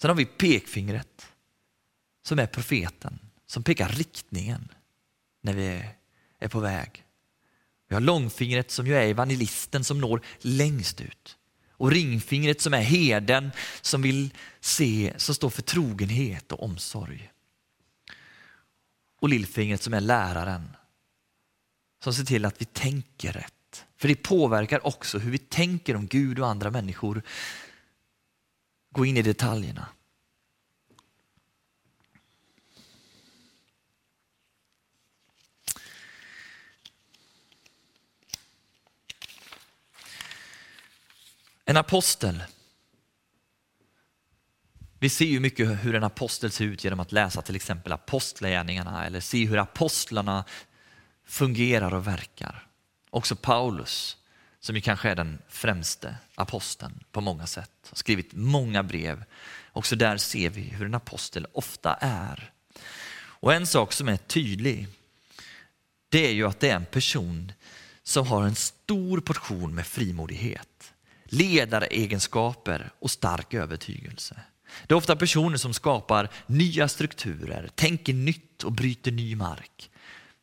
Sen 0.00 0.10
har 0.10 0.16
vi 0.16 0.24
pekfingret 0.24 1.26
som 2.22 2.38
är 2.38 2.46
profeten, 2.46 3.18
som 3.46 3.62
pekar 3.62 3.88
riktningen 3.88 4.68
när 5.42 5.52
vi 5.52 5.84
är 6.38 6.48
på 6.48 6.60
väg. 6.60 7.04
Vi 7.88 7.94
har 7.94 8.00
långfingret 8.00 8.70
som 8.70 8.86
ju 8.86 8.94
är 8.94 9.06
evangelisten 9.06 9.84
som 9.84 10.00
når 10.00 10.20
längst 10.38 11.00
ut. 11.00 11.36
Och 11.70 11.90
ringfingret 11.90 12.60
som 12.60 12.74
är 12.74 12.80
herden 12.80 13.50
som 13.80 14.02
vill 14.02 14.34
se, 14.60 15.14
som 15.16 15.34
står 15.34 15.50
för 15.50 15.62
trogenhet 15.62 16.52
och 16.52 16.62
omsorg. 16.62 17.32
Och 19.20 19.28
lillfingret 19.28 19.82
som 19.82 19.94
är 19.94 20.00
läraren 20.00 20.76
som 22.00 22.14
ser 22.14 22.24
till 22.24 22.44
att 22.44 22.60
vi 22.60 22.64
tänker 22.64 23.32
rätt. 23.32 23.86
För 23.96 24.08
det 24.08 24.14
påverkar 24.14 24.86
också 24.86 25.18
hur 25.18 25.30
vi 25.30 25.38
tänker 25.38 25.96
om 25.96 26.06
Gud 26.06 26.38
och 26.38 26.48
andra 26.48 26.70
människor. 26.70 27.22
Gå 28.90 29.06
in 29.06 29.16
i 29.16 29.22
detaljerna. 29.22 29.88
En 41.64 41.76
apostel. 41.76 42.42
Vi 44.98 45.08
ser 45.08 45.24
ju 45.24 45.40
mycket 45.40 45.84
hur 45.84 45.94
en 45.94 46.04
apostel 46.04 46.50
ser 46.50 46.64
ut 46.64 46.84
genom 46.84 47.00
att 47.00 47.12
läsa 47.12 47.42
till 47.42 47.56
exempel 47.56 47.92
apostlagärningarna 47.92 49.06
eller 49.06 49.20
se 49.20 49.44
hur 49.44 49.58
apostlarna 49.58 50.44
fungerar 51.30 51.94
och 51.94 52.06
verkar. 52.06 52.66
Också 53.10 53.36
Paulus, 53.36 54.16
som 54.60 54.76
ju 54.76 54.80
kanske 54.80 55.10
är 55.10 55.16
den 55.16 55.38
främste 55.48 56.16
aposteln 56.34 57.04
på 57.12 57.20
många 57.20 57.46
sätt, 57.46 57.70
har 57.88 57.96
skrivit 57.96 58.30
många 58.32 58.82
brev. 58.82 59.24
Också 59.72 59.96
där 59.96 60.16
ser 60.16 60.50
vi 60.50 60.60
hur 60.60 60.86
en 60.86 60.94
apostel 60.94 61.46
ofta 61.52 61.94
är. 62.00 62.52
Och 63.14 63.54
en 63.54 63.66
sak 63.66 63.92
som 63.92 64.08
är 64.08 64.16
tydlig, 64.16 64.88
det 66.08 66.26
är 66.26 66.32
ju 66.32 66.46
att 66.46 66.60
det 66.60 66.70
är 66.70 66.76
en 66.76 66.86
person 66.86 67.52
som 68.02 68.26
har 68.26 68.44
en 68.44 68.54
stor 68.54 69.20
portion 69.20 69.74
med 69.74 69.86
frimodighet, 69.86 70.92
ledaregenskaper 71.24 72.90
och 72.98 73.10
stark 73.10 73.54
övertygelse. 73.54 74.40
Det 74.86 74.94
är 74.94 74.96
ofta 74.96 75.16
personer 75.16 75.56
som 75.56 75.74
skapar 75.74 76.28
nya 76.46 76.88
strukturer, 76.88 77.68
tänker 77.74 78.12
nytt 78.12 78.64
och 78.64 78.72
bryter 78.72 79.10
ny 79.10 79.36
mark 79.36 79.90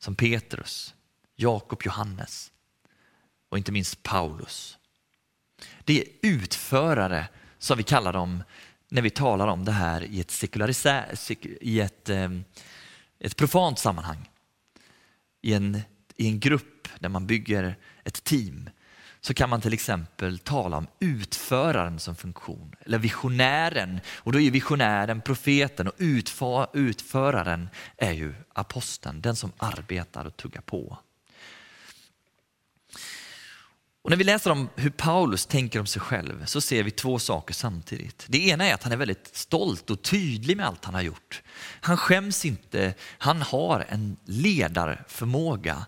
som 0.08 0.16
Petrus, 0.16 0.96
Jakob, 1.36 1.82
Johannes 1.84 2.52
och 3.50 3.58
inte 3.58 3.72
minst 3.72 4.04
Paulus. 4.04 4.78
Det 5.84 6.02
är 6.02 6.08
utförare 6.22 7.28
som 7.58 7.78
vi 7.78 7.84
kallar 7.84 8.14
dem 8.14 8.44
när 8.90 9.02
vi 9.02 9.10
talar 9.10 9.48
om 9.48 9.66
det 9.66 9.72
här 9.72 10.04
i 10.04 10.20
ett, 10.20 10.44
i 11.62 11.80
ett, 11.80 12.10
eh, 12.10 12.30
ett 13.20 13.36
profant 13.36 13.80
sammanhang. 13.80 14.30
I 15.42 15.54
en, 15.54 15.82
I 16.16 16.28
en 16.28 16.40
grupp 16.40 16.88
där 17.00 17.10
man 17.10 17.28
bygger 17.28 17.76
ett 18.04 18.24
team 18.24 18.70
så 19.28 19.34
kan 19.34 19.50
man 19.50 19.62
till 19.62 19.74
exempel 19.74 20.40
tala 20.40 20.78
om 20.78 20.88
utföraren 21.00 22.00
som 22.00 22.16
funktion, 22.16 22.76
eller 22.86 22.98
visionären. 22.98 24.00
Och 24.08 24.32
då 24.32 24.40
är 24.40 24.52
visionären 24.52 25.22
profeten 25.22 25.88
och 25.88 25.94
utföraren 26.74 27.70
är 27.98 28.12
ju 28.12 28.34
aposteln, 28.54 29.22
den 29.22 29.36
som 29.36 29.52
arbetar 29.58 30.26
och 30.26 30.38
tuggar 30.38 30.62
på. 30.62 30.98
Och 34.02 34.10
när 34.10 34.18
vi 34.18 34.24
läser 34.24 34.52
om 34.52 34.70
hur 34.76 34.90
Paulus 34.90 35.46
tänker 35.46 35.80
om 35.80 35.86
sig 35.86 36.02
själv 36.02 36.46
så 36.46 36.62
ser 36.62 36.84
vi 36.84 36.92
två 36.92 37.20
saker 37.20 37.54
samtidigt. 37.54 38.26
Det 38.30 38.48
ena 38.48 38.66
är 38.66 38.74
att 38.74 38.84
han 38.84 38.92
är 38.92 38.98
väldigt 38.98 39.36
stolt 39.36 39.90
och 39.90 40.02
tydlig 40.02 40.58
med 40.58 40.66
allt 40.66 40.86
han 40.86 40.94
har 40.94 41.02
gjort. 41.02 41.42
Han 41.82 41.98
skäms 41.98 42.46
inte, 42.46 42.94
han 43.18 43.42
har 43.42 43.86
en 43.90 44.18
ledarförmåga 44.26 45.86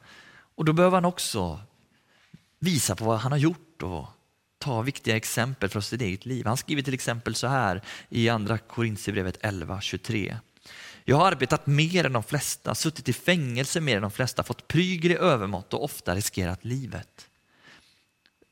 och 0.56 0.65
då 0.65 0.73
behöver 0.73 0.97
han 0.97 1.06
också 1.06 1.60
visa 2.60 2.95
på 2.95 3.06
vad 3.06 3.19
han 3.19 3.32
har 3.32 3.39
gjort 3.39 3.84
och 3.84 4.08
ta 4.58 4.82
viktiga 4.82 5.15
exempel 5.15 5.69
från 5.69 5.82
sitt 5.82 6.02
eget 6.02 6.26
liv. 6.26 6.45
Han 6.45 6.58
skriver 6.58 6.82
till 6.82 6.93
exempel 6.93 7.36
så 7.36 7.48
här 7.48 7.82
i 8.10 8.30
andra 8.30 8.58
Korintierbrevet 8.58 9.41
11.23. 9.41 10.38
Jag 11.06 11.17
har 11.17 11.32
arbetat 11.32 11.67
mer 11.67 12.06
än 12.06 12.13
de 12.13 12.24
flesta, 12.24 12.76
suttit 12.76 13.10
i 13.10 13.13
fängelse 13.13 13.82
mer 13.82 13.95
än 13.95 14.02
de 14.02 14.12
flesta, 14.12 14.43
fått 14.43 14.67
prygel 14.67 15.12
i 15.12 15.15
övermått 15.15 15.74
och 15.74 15.84
ofta 15.84 16.15
riskerat 16.15 16.65
livet. 16.65 17.30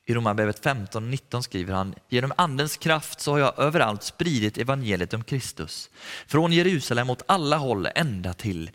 I 0.06 0.14
Romarbrevet 0.14 0.64
15.19 0.64 1.42
skriver 1.42 1.74
han, 1.74 1.94
genom 2.08 2.32
andens 2.36 2.76
kraft 2.76 3.20
så 3.20 3.32
har 3.32 3.38
jag 3.38 3.58
överallt 3.58 4.02
spridit 4.02 4.58
evangeliet 4.58 5.14
om 5.14 5.24
Kristus. 5.24 5.90
Från 6.26 6.52
Jerusalem 6.52 7.10
åt 7.10 7.22
alla 7.26 7.56
håll 7.56 7.88
ända 7.94 8.32
till 8.34 8.70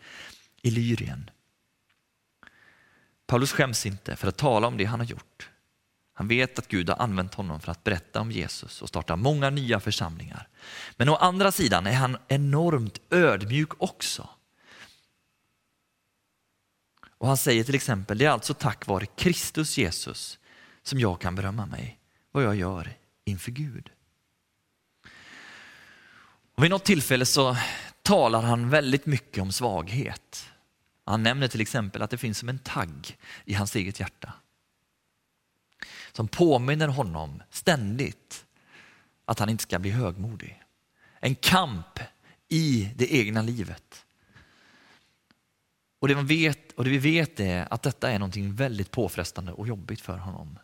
Illyrien. 0.61 1.29
Paulus 3.27 3.51
skäms 3.51 3.85
inte 3.85 4.15
för 4.15 4.27
att 4.27 4.37
tala 4.37 4.67
om 4.67 4.77
det 4.77 4.85
han 4.85 4.99
har 4.99 5.07
gjort. 5.07 5.49
Han 6.13 6.27
vet 6.27 6.59
att 6.59 6.67
Gud 6.67 6.89
har 6.89 6.97
använt 6.97 7.33
honom 7.33 7.59
för 7.59 7.71
att 7.71 7.83
berätta 7.83 8.21
om 8.21 8.31
Jesus 8.31 8.81
och 8.81 8.89
starta 8.89 9.15
många 9.15 9.49
nya 9.49 9.79
församlingar. 9.79 10.47
Men 10.97 11.09
å 11.09 11.15
andra 11.15 11.51
sidan 11.51 11.87
är 11.87 11.93
han 11.93 12.17
enormt 12.27 12.99
ödmjuk 13.09 13.69
också. 13.77 14.29
Och 17.17 17.27
Han 17.27 17.37
säger 17.37 17.63
till 17.63 17.75
exempel, 17.75 18.17
det 18.17 18.25
är 18.25 18.29
alltså 18.29 18.53
tack 18.53 18.87
vare 18.87 19.05
Kristus 19.05 19.77
Jesus 19.77 20.39
som 20.83 20.99
jag 20.99 21.21
kan 21.21 21.35
berömma 21.35 21.65
mig, 21.65 21.99
vad 22.31 22.43
jag 22.43 22.55
gör 22.55 22.93
inför 23.25 23.51
Gud. 23.51 23.89
Och 26.55 26.63
vid 26.63 26.71
något 26.71 26.85
tillfälle 26.85 27.25
så 27.25 27.57
talar 28.01 28.41
han 28.41 28.69
väldigt 28.69 29.05
mycket 29.05 29.41
om 29.41 29.51
svaghet. 29.51 30.52
Han 31.05 31.23
nämner 31.23 31.47
till 31.47 31.61
exempel 31.61 32.01
att 32.01 32.09
det 32.09 32.17
finns 32.17 32.37
som 32.37 32.49
en 32.49 32.59
tagg 32.59 33.17
i 33.45 33.53
hans 33.53 33.75
eget 33.75 33.99
hjärta. 33.99 34.33
Som 36.11 36.27
påminner 36.27 36.87
honom 36.87 37.43
ständigt 37.49 38.45
att 39.25 39.39
han 39.39 39.49
inte 39.49 39.63
ska 39.63 39.79
bli 39.79 39.91
högmodig. 39.91 40.63
En 41.19 41.35
kamp 41.35 41.99
i 42.49 42.93
det 42.95 43.13
egna 43.13 43.41
livet. 43.41 44.05
Och 45.99 46.07
det, 46.07 46.15
man 46.15 46.27
vet, 46.27 46.71
och 46.71 46.83
det 46.83 46.89
vi 46.89 46.97
vet 46.97 47.39
är 47.39 47.73
att 47.73 47.81
detta 47.81 48.11
är 48.11 48.19
någonting 48.19 48.55
väldigt 48.55 48.91
påfrestande 48.91 49.51
och 49.51 49.67
jobbigt 49.67 50.01
för 50.01 50.17
honom. 50.17 50.59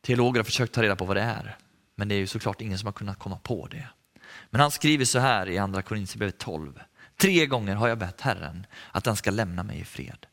Teologer 0.00 0.38
har 0.38 0.44
försökt 0.44 0.74
ta 0.74 0.82
reda 0.82 0.96
på 0.96 1.04
vad 1.04 1.16
det 1.16 1.22
är, 1.22 1.58
men 1.94 2.08
det 2.08 2.14
är 2.14 2.18
ju 2.18 2.26
såklart 2.26 2.60
ingen 2.60 2.78
som 2.78 2.86
har 2.86 2.92
kunnat 2.92 3.18
komma 3.18 3.38
på 3.38 3.66
det. 3.66 3.88
Men 4.50 4.60
han 4.60 4.70
skriver 4.70 5.04
så 5.04 5.18
här 5.18 5.48
i 5.48 5.58
andra 5.58 5.82
Korinthierbrevet 5.82 6.38
12. 6.38 6.80
Tre 7.16 7.46
gånger 7.46 7.74
har 7.74 7.88
jag 7.88 7.98
bett 7.98 8.20
Herren 8.20 8.66
att 8.92 9.06
han 9.06 9.16
ska 9.16 9.30
lämna 9.30 9.62
mig 9.62 9.80
i 9.80 9.84
fred. 9.84 10.26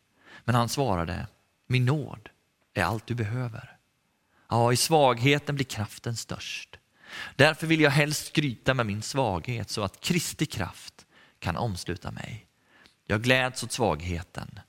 Men 0.44 0.56
han 0.56 0.70
svarade, 0.70 1.28
min 1.68 1.86
nåd 1.86 2.30
är 2.74 2.84
allt 2.84 3.08
du 3.08 3.16
behöver. 3.16 3.78
Ja, 4.50 4.74
i 4.74 4.78
svagheten 4.78 5.56
blir 5.56 5.66
kraften 5.66 6.16
störst. 6.16 6.80
Därför 7.36 7.68
vill 7.68 7.82
jag 7.82 7.92
helst 7.92 8.28
skryta 8.28 8.74
med 8.74 8.86
min 8.86 9.02
svaghet 9.02 9.70
så 9.70 9.84
att 9.84 10.00
Kristi 10.00 10.46
kraft 10.46 11.06
kan 11.40 11.58
omsluta 11.58 12.12
mig. 12.12 12.48
Jag 13.06 13.22
gläds 13.22 13.64
åt 13.64 13.72
svagheten, 13.72 14.60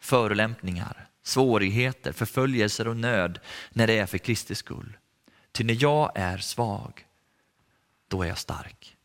förolämpningar, 0.00 1.06
svårigheter, 1.22 2.12
förföljelser 2.12 2.88
och 2.88 2.96
nöd 2.96 3.38
när 3.70 3.86
det 3.86 3.98
är 3.98 4.06
för 4.06 4.18
Kristi 4.18 4.54
skull. 4.54 4.96
Ty 5.52 5.64
när 5.64 5.82
jag 5.82 6.12
är 6.14 6.38
svag, 6.38 7.06
då 8.08 8.22
är 8.22 8.28
jag 8.28 8.38
stark. 8.38 8.96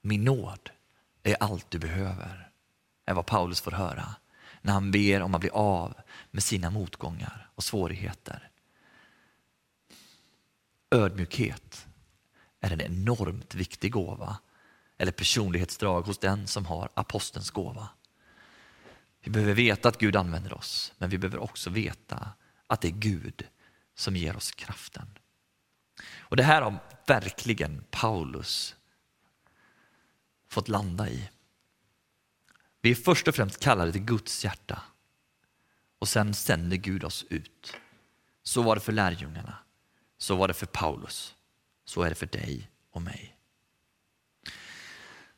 Min 0.00 0.24
nåd 0.24 0.70
är 1.22 1.36
allt 1.40 1.70
du 1.70 1.78
behöver, 1.78 2.50
är 3.06 3.14
vad 3.14 3.26
Paulus 3.26 3.60
får 3.60 3.70
höra 3.70 4.14
när 4.62 4.72
han 4.72 4.90
ber 4.90 5.22
om 5.22 5.34
att 5.34 5.40
bli 5.40 5.50
av 5.50 5.94
med 6.30 6.42
sina 6.42 6.70
motgångar 6.70 7.50
och 7.54 7.64
svårigheter. 7.64 8.50
Ödmjukhet 10.90 11.86
är 12.60 12.70
en 12.70 12.80
enormt 12.80 13.54
viktig 13.54 13.92
gåva 13.92 14.38
eller 14.98 15.12
personlighetsdrag 15.12 16.02
hos 16.02 16.18
den 16.18 16.46
som 16.46 16.66
har 16.66 16.88
apostelns 16.94 17.50
gåva. 17.50 17.88
Vi 19.20 19.30
behöver 19.30 19.54
veta 19.54 19.88
att 19.88 19.98
Gud 19.98 20.16
använder 20.16 20.52
oss, 20.52 20.92
men 20.98 21.10
vi 21.10 21.18
behöver 21.18 21.38
också 21.38 21.70
veta 21.70 22.28
att 22.66 22.80
det 22.80 22.88
är 22.88 22.92
Gud 22.92 23.46
som 23.94 24.16
ger 24.16 24.36
oss 24.36 24.52
kraften. 24.52 25.06
Och 26.18 26.36
Det 26.36 26.42
här 26.42 26.62
har 26.62 26.78
verkligen 27.06 27.84
Paulus 27.90 28.76
fått 30.52 30.68
landa 30.68 31.08
i. 31.08 31.28
Vi 32.80 32.90
är 32.90 32.94
först 32.94 33.28
och 33.28 33.34
främst 33.34 33.60
kallade 33.60 33.92
till 33.92 34.04
Guds 34.04 34.44
hjärta 34.44 34.82
och 35.98 36.08
sen 36.08 36.34
sänder 36.34 36.76
Gud 36.76 37.04
oss 37.04 37.24
ut. 37.30 37.76
Så 38.42 38.62
var 38.62 38.74
det 38.74 38.80
för 38.80 38.92
lärjungarna, 38.92 39.58
så 40.18 40.36
var 40.36 40.48
det 40.48 40.54
för 40.54 40.66
Paulus, 40.66 41.34
så 41.84 42.02
är 42.02 42.08
det 42.08 42.14
för 42.14 42.26
dig 42.26 42.70
och 42.90 43.02
mig. 43.02 43.36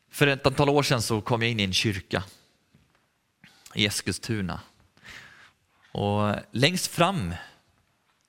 För 0.08 0.26
ett 0.26 0.46
antal 0.46 0.68
år 0.68 0.82
sedan 0.82 1.02
så 1.02 1.20
kom 1.20 1.42
jag 1.42 1.50
in 1.50 1.60
i 1.60 1.64
en 1.64 1.72
kyrka 1.72 2.24
i 3.74 3.86
Eskilstuna. 3.86 4.60
Och 5.92 6.36
längst 6.50 6.86
fram 6.86 7.34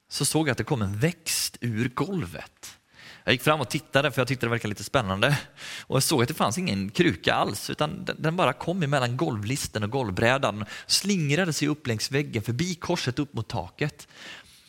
så 0.07 0.25
såg 0.25 0.47
jag 0.47 0.51
att 0.51 0.57
det 0.57 0.63
kom 0.63 0.81
en 0.81 0.99
växt 0.99 1.57
ur 1.61 1.89
golvet. 1.89 2.79
Jag 3.27 3.33
gick 3.33 3.41
fram 3.41 3.61
och 3.61 3.69
tittade 3.69 4.11
för 4.11 4.21
jag 4.21 4.27
tyckte 4.27 4.45
det 4.45 4.49
verkade 4.49 4.69
lite 4.69 4.83
spännande. 4.83 5.39
Och 5.81 5.95
jag 5.95 6.03
såg 6.03 6.21
att 6.21 6.27
det 6.27 6.33
fanns 6.33 6.57
ingen 6.57 6.89
kruka 6.89 7.33
alls 7.33 7.69
utan 7.69 8.05
den 8.17 8.35
bara 8.35 8.53
kom 8.53 8.83
emellan 8.83 9.17
golvlisten 9.17 9.83
och 9.83 9.89
golvbrädan. 9.89 10.65
Slingrade 10.87 11.53
sig 11.53 11.67
upp 11.67 11.87
längs 11.87 12.11
väggen 12.11 12.43
förbi 12.43 12.75
korset 12.75 13.19
upp 13.19 13.33
mot 13.33 13.47
taket. 13.47 14.07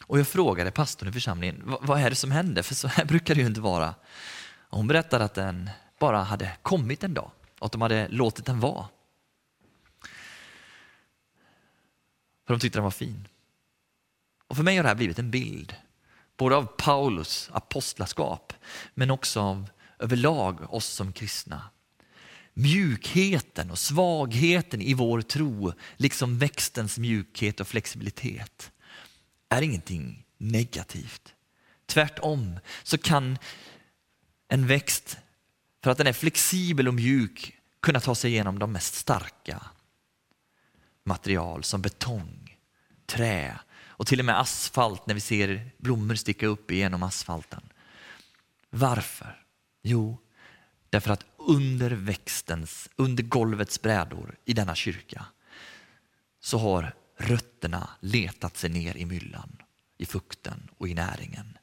Och 0.07 0.19
jag 0.19 0.29
frågade 0.29 0.71
pastorn 0.71 1.09
i 1.09 1.13
församlingen, 1.13 1.63
vad 1.65 2.01
är 2.01 2.11
det 2.11 2.17
som 2.17 2.31
händer? 2.31 2.63
För 2.63 2.75
så 2.75 2.89
här 2.89 3.05
brukar 3.05 3.35
det 3.35 3.41
ju 3.41 3.47
inte 3.47 3.61
vara. 3.61 3.95
Och 4.69 4.77
hon 4.77 4.87
berättade 4.87 5.25
att 5.25 5.35
den 5.35 5.71
bara 5.99 6.23
hade 6.23 6.53
kommit 6.63 7.05
en 7.05 7.15
dag 7.15 7.31
och 7.59 7.67
att 7.67 7.73
de 7.73 7.81
hade 7.81 8.09
låtit 8.09 8.47
den 8.47 8.61
vara. 8.61 8.89
För 12.47 12.55
de 12.55 12.61
tyckte 12.61 12.79
den 12.79 12.85
var 12.85 12.91
fin. 12.91 13.29
Och 14.49 14.57
för 14.57 14.63
mig 14.63 14.77
har 14.77 14.83
det 14.83 14.89
här 14.89 14.97
blivit 14.97 15.19
en 15.19 15.31
bild, 15.31 15.75
både 16.37 16.57
av 16.57 16.65
Paulus 16.65 17.51
apostlaskap, 17.53 18.53
men 18.95 19.11
också 19.11 19.41
av 19.41 19.69
överlag 19.99 20.75
oss 20.75 20.87
som 20.87 21.13
kristna. 21.13 21.63
Mjukheten 22.55 23.71
och 23.71 23.79
svagheten 23.79 24.83
i 24.83 24.95
vår 24.95 25.21
tro, 25.21 25.73
liksom 25.97 26.39
växtens 26.39 26.99
mjukhet 26.99 27.61
och 27.61 27.69
flexibilitet, 27.69 28.73
är 29.49 29.63
ingenting 29.63 30.27
negativt. 30.39 31.35
Tvärtom 31.87 32.59
så 32.83 32.99
kan 32.99 33.39
en 34.49 34.67
växt, 34.67 35.19
för 35.85 35.91
att 35.91 35.99
den 35.99 36.07
är 36.07 36.13
flexibel 36.13 36.89
och 36.89 36.95
mjuk, 36.95 37.57
kunna 37.81 38.01
ta 38.01 38.15
sig 38.15 38.31
igenom 38.31 38.59
de 38.59 38.73
mest 38.73 38.95
starka 38.95 39.63
material 41.05 41.65
som 41.65 41.83
betong, 41.83 42.57
trä 43.07 43.59
och 43.99 44.07
till 44.07 44.19
och 44.19 44.27
med 44.27 44.41
asfalt 44.41 45.07
när 45.07 45.15
vi 45.15 45.21
ser 45.21 45.71
blommor 45.79 46.15
sticka 46.15 46.47
upp 46.47 46.71
genom 46.71 47.03
asfalten. 47.03 47.63
Varför? 48.71 49.43
Jo, 49.83 50.19
därför 50.91 51.11
att 51.11 51.25
under 51.37 51.91
växtens, 51.91 52.89
under 52.97 53.23
golvets 53.23 53.83
brädor 53.83 54.37
i 54.45 54.53
denna 54.53 54.75
kyrka 54.75 55.27
så 56.41 56.59
har 56.59 56.95
rötterna 57.17 57.91
letat 58.01 58.57
sig 58.57 58.71
ner 58.71 58.97
i 58.97 59.07
myllan, 59.07 59.63
i 59.99 60.07
fukten 60.07 60.69
och 60.79 60.89
i 60.89 60.95
näringen. 60.95 61.59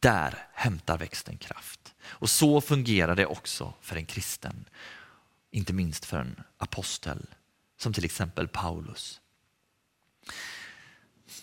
Där 0.00 0.48
hämtar 0.52 0.98
växten 0.98 1.38
kraft. 1.38 1.94
Och 2.04 2.30
så 2.30 2.60
fungerar 2.60 3.14
det 3.14 3.26
också 3.26 3.74
för 3.80 3.96
en 3.96 4.06
kristen, 4.06 4.64
inte 5.50 5.72
minst 5.72 6.04
för 6.04 6.18
en 6.18 6.40
apostel 6.58 7.26
som 7.76 7.92
till 7.92 8.04
exempel 8.04 8.48
Paulus. 8.48 9.20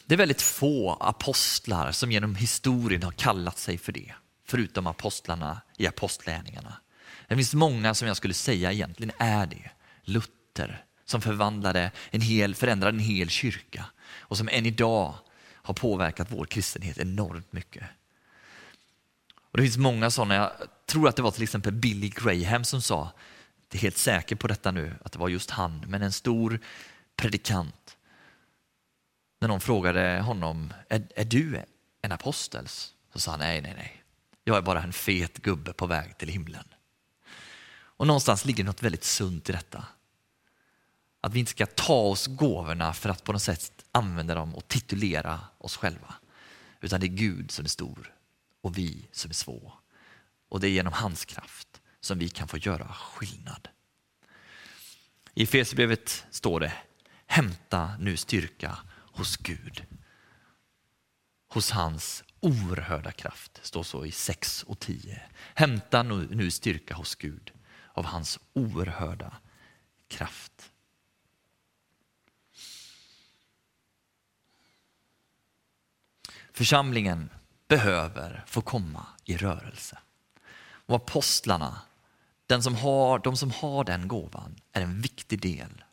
Det 0.05 0.15
är 0.15 0.17
väldigt 0.17 0.41
få 0.41 0.93
apostlar 0.93 1.91
som 1.91 2.11
genom 2.11 2.35
historien 2.35 3.03
har 3.03 3.11
kallat 3.11 3.57
sig 3.57 3.77
för 3.77 3.91
det, 3.91 4.13
förutom 4.45 4.87
apostlarna 4.87 5.61
i 5.77 5.87
apostlärningarna. 5.87 6.77
Det 7.27 7.35
finns 7.35 7.53
många 7.53 7.93
som 7.93 8.07
jag 8.07 8.17
skulle 8.17 8.33
säga 8.33 8.71
egentligen 8.71 9.11
är 9.17 9.45
det. 9.45 9.71
Luther 10.03 10.85
som 11.05 11.21
förvandlade 11.21 11.91
en 12.09 12.21
hel, 12.21 12.55
förändrade 12.55 12.97
en 12.97 13.03
hel 13.03 13.29
kyrka 13.29 13.85
och 14.15 14.37
som 14.37 14.49
än 14.49 14.65
idag 14.65 15.15
har 15.53 15.73
påverkat 15.73 16.27
vår 16.31 16.45
kristenhet 16.45 16.97
enormt 16.97 17.53
mycket. 17.53 17.83
Och 19.51 19.57
Det 19.57 19.63
finns 19.63 19.77
många 19.77 20.11
sådana, 20.11 20.35
jag 20.35 20.51
tror 20.85 21.07
att 21.07 21.15
det 21.15 21.21
var 21.21 21.31
till 21.31 21.43
exempel 21.43 21.73
Billy 21.73 22.09
Graham 22.09 22.63
som 22.63 22.81
sa 22.81 22.97
jag 22.97 23.11
inte 23.65 23.77
helt 23.77 23.97
säker 23.97 24.35
på 24.35 24.47
detta 24.47 24.71
nu, 24.71 24.95
att 25.03 25.11
det 25.11 25.19
var 25.19 25.29
just 25.29 25.49
han, 25.49 25.85
men 25.87 26.01
en 26.01 26.11
stor 26.11 26.59
predikant 27.15 27.82
när 29.43 29.47
någon 29.47 29.61
frågade 29.61 30.21
honom, 30.21 30.73
är, 30.89 31.07
är 31.15 31.25
du 31.25 31.61
en 32.01 32.11
apostel? 32.11 32.67
Så 33.13 33.19
sa 33.19 33.31
han, 33.31 33.39
nej, 33.39 33.61
nej, 33.61 33.73
nej. 33.77 34.03
Jag 34.43 34.57
är 34.57 34.61
bara 34.61 34.83
en 34.83 34.93
fet 34.93 35.37
gubbe 35.37 35.73
på 35.73 35.85
väg 35.85 36.17
till 36.17 36.29
himlen. 36.29 36.63
Och 37.73 38.07
någonstans 38.07 38.45
ligger 38.45 38.63
något 38.63 38.83
väldigt 38.83 39.03
sunt 39.03 39.49
i 39.49 39.51
detta. 39.51 39.85
Att 41.21 41.33
vi 41.33 41.39
inte 41.39 41.51
ska 41.51 41.65
ta 41.65 41.93
oss 41.93 42.27
gåvorna 42.27 42.93
för 42.93 43.09
att 43.09 43.23
på 43.23 43.33
något 43.33 43.41
sätt 43.41 43.85
använda 43.91 44.35
dem 44.35 44.55
och 44.55 44.67
titulera 44.67 45.39
oss 45.57 45.77
själva. 45.77 46.13
Utan 46.81 46.99
det 46.99 47.05
är 47.05 47.07
Gud 47.07 47.51
som 47.51 47.65
är 47.65 47.69
stor 47.69 48.13
och 48.61 48.77
vi 48.77 49.07
som 49.11 49.29
är 49.29 49.35
små. 49.35 49.73
Och 50.49 50.59
det 50.59 50.67
är 50.67 50.71
genom 50.71 50.93
hans 50.93 51.25
kraft 51.25 51.81
som 52.01 52.19
vi 52.19 52.29
kan 52.29 52.47
få 52.47 52.57
göra 52.57 52.87
skillnad. 52.93 53.67
I 55.33 55.43
Efesierbrevet 55.43 56.25
står 56.31 56.59
det, 56.59 56.73
hämta 57.25 57.97
nu 57.99 58.17
styrka 58.17 58.77
hos 59.13 59.37
Gud. 59.37 59.85
Hos 61.47 61.71
hans 61.71 62.23
oerhörda 62.39 63.11
kraft, 63.11 63.59
står 63.63 63.83
så 63.83 64.05
i 64.05 64.11
6 64.11 64.63
och 64.63 64.79
10. 64.79 65.21
Hämta 65.55 66.03
nu, 66.03 66.51
styrka 66.51 66.95
hos 66.95 67.15
Gud 67.15 67.51
av 67.93 68.05
hans 68.05 68.39
oerhörda 68.53 69.37
kraft. 70.07 70.71
Församlingen 76.53 77.29
behöver 77.67 78.43
få 78.47 78.61
komma 78.61 79.05
i 79.25 79.37
rörelse. 79.37 79.97
Och 80.85 80.95
apostlarna, 80.95 81.81
den 82.45 82.63
som 82.63 82.75
har, 82.75 83.19
de 83.19 83.37
som 83.37 83.51
har 83.51 83.83
den 83.83 84.07
gåvan, 84.07 84.55
är 84.71 84.81
en 84.81 85.01
viktig 85.01 85.41
del 85.41 85.83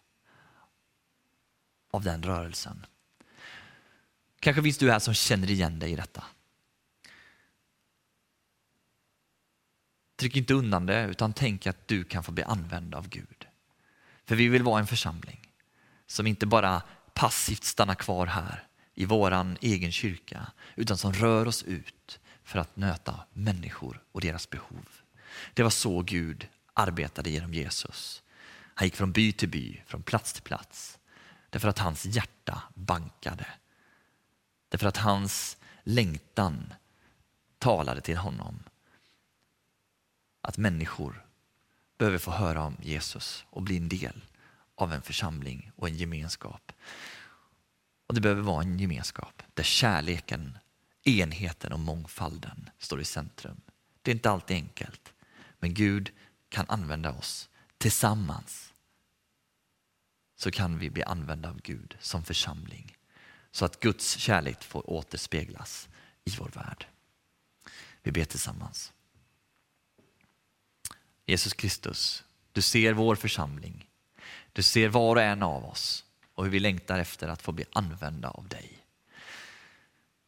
av 1.91 2.03
den 2.03 2.23
rörelsen. 2.23 2.87
Kanske 4.41 4.63
finns 4.63 4.79
du 4.79 4.91
här 4.91 4.99
som 4.99 5.15
känner 5.15 5.51
igen 5.51 5.79
dig 5.79 5.93
i 5.93 5.97
detta. 5.97 6.25
Tryck 10.17 10.37
inte 10.37 10.55
undan 10.55 10.87
det, 10.87 11.05
utan 11.05 11.33
tänk 11.33 11.67
att 11.67 11.89
du 11.89 12.05
kan 12.05 12.25
få 12.25 12.33
bli 12.33 12.43
använd 12.43 12.95
av 12.95 13.09
Gud. 13.09 13.47
För 14.25 14.37
vi 14.37 14.49
vill 14.49 14.63
vara 14.63 14.81
en 14.81 14.87
församling 14.87 15.41
som 16.07 16.27
inte 16.27 16.47
bara 16.47 16.83
passivt 17.15 17.65
stannar 17.65 17.95
kvar 17.95 18.27
här 18.27 18.67
i 18.95 19.05
våran 19.05 19.59
egen 19.61 19.93
kyrka, 19.93 20.53
utan 20.77 20.99
som 20.99 21.13
rör 21.13 21.49
oss 21.49 21.63
ut 21.63 22.21
för 22.45 22.59
att 22.59 22.77
möta 22.77 23.21
människor 23.33 24.03
och 24.13 24.21
deras 24.21 24.51
behov. 24.51 24.89
Det 25.55 25.63
var 25.63 25.71
så 25.71 26.03
Gud 26.03 26.49
arbetade 26.75 27.31
genom 27.31 27.55
Jesus. 27.55 28.23
Han 28.75 28.87
gick 28.87 28.97
från 28.97 29.13
by 29.13 29.33
till 29.33 29.49
by, 29.49 29.83
från 29.87 30.03
plats 30.03 30.33
till 30.33 30.43
plats. 30.43 30.99
Därför 31.51 31.69
att 31.69 31.79
hans 31.79 32.05
hjärta 32.05 32.63
bankade. 32.75 33.47
Därför 34.71 34.87
att 34.87 34.97
hans 34.97 35.57
längtan 35.83 36.75
talade 37.59 38.01
till 38.01 38.17
honom. 38.17 38.63
Att 40.41 40.59
människor 40.59 41.27
behöver 41.99 42.19
få 42.19 42.31
höra 42.31 42.63
om 42.63 42.77
Jesus 42.83 43.45
och 43.51 43.63
bli 43.63 43.77
en 43.77 43.89
del 43.89 44.25
av 44.75 44.93
en 44.93 45.03
församling 45.03 45.73
och 45.77 45.89
en 45.89 45.97
gemenskap. 45.97 46.73
Och 48.07 48.15
Det 48.15 48.21
behöver 48.21 48.43
vara 48.43 48.63
en 48.63 48.79
gemenskap 48.79 49.43
där 49.55 49.63
kärleken, 49.63 50.59
enheten 51.05 51.73
och 51.73 51.81
mångfalden 51.81 52.71
står 52.79 53.01
i 53.01 53.05
centrum. 53.05 53.61
Det 54.03 54.11
är 54.11 54.15
inte 54.15 54.31
alltid 54.31 54.57
enkelt, 54.57 55.13
men 55.59 55.75
Gud 55.75 56.11
kan 56.49 56.67
använda 56.69 57.13
oss 57.13 57.49
tillsammans. 57.79 58.73
Så 60.37 60.51
kan 60.51 60.79
vi 60.79 60.91
bli 60.91 61.03
använda 61.03 61.49
av 61.51 61.61
Gud 61.61 61.97
som 62.01 62.25
församling 62.25 62.97
så 63.53 63.65
att 63.65 63.81
Guds 63.81 64.17
kärlek 64.17 64.63
får 64.63 64.91
återspeglas 64.91 65.89
i 66.25 66.31
vår 66.39 66.51
värld. 66.55 66.87
Vi 68.03 68.13
ber 68.13 68.25
tillsammans. 68.25 68.93
Jesus 71.27 71.53
Kristus, 71.53 72.25
du 72.53 72.63
ser 72.63 72.93
vår 72.93 73.17
församling. 73.17 73.87
Du 74.53 74.63
ser 74.63 74.89
var 74.89 75.17
och 75.17 75.23
en 75.23 75.43
av 75.43 75.65
oss 75.65 76.05
och 76.35 76.45
hur 76.45 76.51
vi 76.51 76.61
längtar 76.61 76.99
efter 76.99 77.29
att 77.29 77.43
få 77.43 77.53
bli 77.53 77.65
använda 77.73 78.31
av 78.31 78.49
dig. 78.49 78.79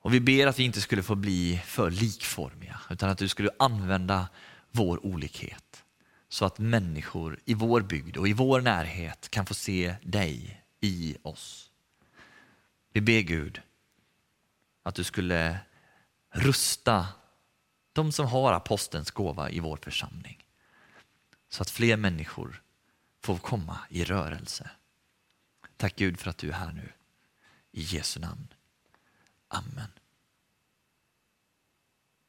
Och 0.00 0.14
Vi 0.14 0.20
ber 0.20 0.46
att 0.46 0.58
vi 0.58 0.64
inte 0.64 0.80
skulle 0.80 1.02
få 1.02 1.14
bli 1.14 1.62
för 1.66 1.90
likformiga 1.90 2.80
utan 2.90 3.10
att 3.10 3.18
du 3.18 3.28
skulle 3.28 3.50
använda 3.58 4.28
vår 4.70 5.06
olikhet 5.06 5.84
så 6.28 6.44
att 6.44 6.58
människor 6.58 7.38
i 7.44 7.54
vår 7.54 7.80
bygd 7.80 8.16
och 8.16 8.28
i 8.28 8.32
vår 8.32 8.60
närhet 8.60 9.28
kan 9.30 9.46
få 9.46 9.54
se 9.54 9.94
dig 10.02 10.62
i 10.80 11.16
oss. 11.22 11.71
Vi 12.92 13.00
ber 13.00 13.20
Gud 13.20 13.62
att 14.82 14.94
du 14.94 15.04
skulle 15.04 15.58
rusta 16.30 17.06
de 17.92 18.12
som 18.12 18.26
har 18.26 18.52
apostelns 18.52 19.10
gåva 19.10 19.50
i 19.50 19.60
vår 19.60 19.76
församling 19.76 20.44
så 21.48 21.62
att 21.62 21.70
fler 21.70 21.96
människor 21.96 22.62
får 23.20 23.38
komma 23.38 23.78
i 23.88 24.04
rörelse. 24.04 24.70
Tack 25.76 25.96
Gud 25.96 26.20
för 26.20 26.30
att 26.30 26.38
du 26.38 26.48
är 26.48 26.52
här 26.52 26.72
nu. 26.72 26.92
I 27.72 27.82
Jesu 27.82 28.20
namn. 28.20 28.48
Amen. 29.48 29.90